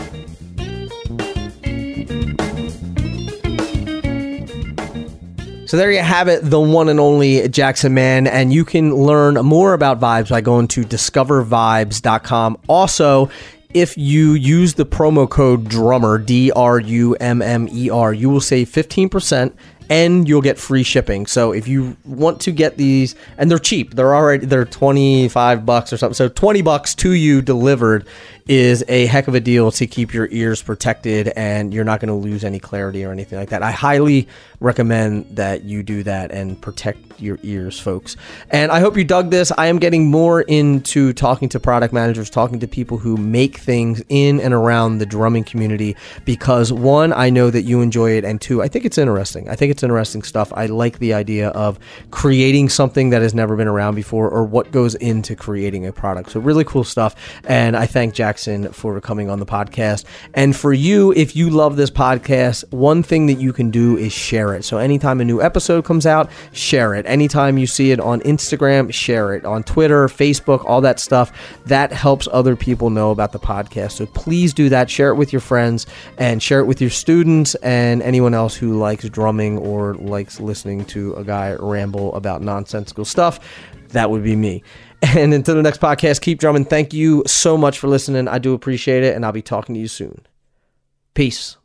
So 5.68 5.76
there 5.76 5.92
you 5.92 6.00
have 6.00 6.26
it, 6.26 6.40
the 6.42 6.58
one 6.58 6.88
and 6.88 6.98
only 6.98 7.48
Jackson 7.48 7.94
Mann. 7.94 8.26
And 8.26 8.52
you 8.52 8.64
can 8.64 8.92
learn 8.92 9.34
more 9.34 9.72
about 9.72 10.00
Vibes 10.00 10.30
by 10.30 10.40
going 10.40 10.66
to 10.66 10.82
discovervibes.com. 10.82 12.58
Also, 12.66 13.30
if 13.72 13.96
you 13.96 14.32
use 14.32 14.74
the 14.74 14.84
promo 14.84 15.30
code 15.30 15.68
DRUMMER, 15.68 16.18
D 16.18 16.50
R 16.50 16.80
U 16.80 17.14
M 17.20 17.40
M 17.40 17.68
E 17.70 17.88
R, 17.88 18.12
you 18.12 18.28
will 18.28 18.40
save 18.40 18.68
15% 18.68 19.52
and 19.90 20.28
you'll 20.28 20.40
get 20.40 20.56
free 20.56 20.84
shipping. 20.84 21.26
So 21.26 21.52
if 21.52 21.66
you 21.68 21.96
want 22.04 22.40
to 22.42 22.52
get 22.52 22.76
these, 22.76 23.16
and 23.36 23.50
they're 23.50 23.58
cheap, 23.58 23.94
they're 23.94 24.14
already 24.14 24.46
they're 24.46 24.64
25 24.64 25.66
bucks 25.66 25.92
or 25.92 25.98
something. 25.98 26.14
So 26.14 26.28
20 26.28 26.62
bucks 26.62 26.94
to 26.96 27.10
you 27.10 27.42
delivered 27.42 28.06
is 28.48 28.84
a 28.88 29.06
heck 29.06 29.28
of 29.28 29.34
a 29.34 29.40
deal 29.40 29.70
to 29.72 29.86
keep 29.86 30.12
your 30.12 30.28
ears 30.30 30.62
protected 30.62 31.28
and 31.36 31.72
you're 31.72 31.84
not 31.84 32.00
going 32.00 32.08
to 32.08 32.14
lose 32.14 32.44
any 32.44 32.58
clarity 32.58 33.04
or 33.04 33.12
anything 33.12 33.38
like 33.38 33.50
that. 33.50 33.62
I 33.62 33.70
highly 33.70 34.28
recommend 34.60 35.36
that 35.36 35.64
you 35.64 35.82
do 35.82 36.02
that 36.02 36.30
and 36.30 36.60
protect 36.60 37.20
your 37.20 37.38
ears, 37.42 37.78
folks. 37.78 38.16
And 38.50 38.70
I 38.70 38.80
hope 38.80 38.96
you 38.96 39.04
dug 39.04 39.30
this. 39.30 39.52
I 39.56 39.66
am 39.66 39.78
getting 39.78 40.10
more 40.10 40.42
into 40.42 41.12
talking 41.12 41.48
to 41.50 41.60
product 41.60 41.92
managers, 41.92 42.30
talking 42.30 42.60
to 42.60 42.68
people 42.68 42.98
who 42.98 43.16
make 43.16 43.58
things 43.58 44.02
in 44.08 44.40
and 44.40 44.54
around 44.54 44.98
the 44.98 45.06
drumming 45.06 45.44
community 45.44 45.96
because 46.24 46.72
one, 46.72 47.12
I 47.12 47.30
know 47.30 47.50
that 47.50 47.62
you 47.62 47.80
enjoy 47.80 48.12
it, 48.12 48.24
and 48.24 48.40
two, 48.40 48.62
I 48.62 48.68
think 48.68 48.84
it's 48.84 48.98
interesting. 48.98 49.48
I 49.48 49.54
think 49.54 49.70
it's 49.70 49.82
interesting 49.82 50.22
stuff. 50.22 50.52
I 50.54 50.66
like 50.66 50.98
the 50.98 51.14
idea 51.14 51.48
of 51.50 51.78
creating 52.10 52.68
something 52.68 53.10
that 53.10 53.22
has 53.22 53.34
never 53.34 53.56
been 53.56 53.68
around 53.68 53.94
before 53.94 54.28
or 54.28 54.44
what 54.44 54.70
goes 54.72 54.94
into 54.96 55.36
creating 55.36 55.86
a 55.86 55.92
product. 55.92 56.30
So, 56.30 56.40
really 56.40 56.64
cool 56.64 56.84
stuff. 56.84 57.14
And 57.44 57.76
I 57.76 57.86
thank 57.86 58.14
Jackson 58.30 58.72
for 58.72 59.00
coming 59.00 59.28
on 59.28 59.40
the 59.40 59.46
podcast. 59.46 60.04
And 60.34 60.54
for 60.54 60.72
you, 60.72 61.12
if 61.14 61.34
you 61.34 61.50
love 61.50 61.74
this 61.74 61.90
podcast, 61.90 62.62
one 62.72 63.02
thing 63.02 63.26
that 63.26 63.40
you 63.40 63.52
can 63.52 63.70
do 63.72 63.96
is 63.96 64.12
share 64.12 64.54
it. 64.54 64.64
So, 64.64 64.78
anytime 64.78 65.20
a 65.20 65.24
new 65.24 65.42
episode 65.42 65.84
comes 65.84 66.06
out, 66.06 66.30
share 66.52 66.94
it. 66.94 67.06
Anytime 67.06 67.58
you 67.58 67.66
see 67.66 67.90
it 67.90 67.98
on 67.98 68.20
Instagram, 68.20 68.94
share 68.94 69.34
it. 69.34 69.44
On 69.44 69.64
Twitter, 69.64 70.06
Facebook, 70.06 70.64
all 70.64 70.80
that 70.82 71.00
stuff. 71.00 71.32
That 71.66 71.92
helps 71.92 72.28
other 72.30 72.54
people 72.54 72.88
know 72.88 73.10
about 73.10 73.32
the 73.32 73.40
podcast. 73.40 73.92
So, 73.92 74.06
please 74.06 74.54
do 74.54 74.68
that. 74.68 74.88
Share 74.88 75.10
it 75.10 75.16
with 75.16 75.32
your 75.32 75.40
friends 75.40 75.88
and 76.16 76.40
share 76.40 76.60
it 76.60 76.66
with 76.66 76.80
your 76.80 76.90
students 76.90 77.56
and 77.56 78.00
anyone 78.00 78.32
else 78.32 78.54
who 78.54 78.78
likes 78.78 79.08
drumming 79.08 79.58
or 79.58 79.94
likes 79.94 80.38
listening 80.38 80.84
to 80.84 81.14
a 81.14 81.24
guy 81.24 81.56
ramble 81.58 82.14
about 82.14 82.42
nonsensical 82.42 83.04
stuff. 83.04 83.40
That 83.88 84.08
would 84.08 84.22
be 84.22 84.36
me. 84.36 84.62
And 85.16 85.32
until 85.32 85.54
the 85.54 85.62
next 85.62 85.80
podcast, 85.80 86.20
keep 86.20 86.38
drumming. 86.38 86.66
Thank 86.66 86.92
you 86.92 87.22
so 87.26 87.56
much 87.56 87.78
for 87.78 87.88
listening. 87.88 88.28
I 88.28 88.38
do 88.38 88.52
appreciate 88.52 89.02
it, 89.02 89.16
and 89.16 89.24
I'll 89.24 89.32
be 89.32 89.42
talking 89.42 89.74
to 89.74 89.80
you 89.80 89.88
soon. 89.88 90.26
Peace. 91.14 91.56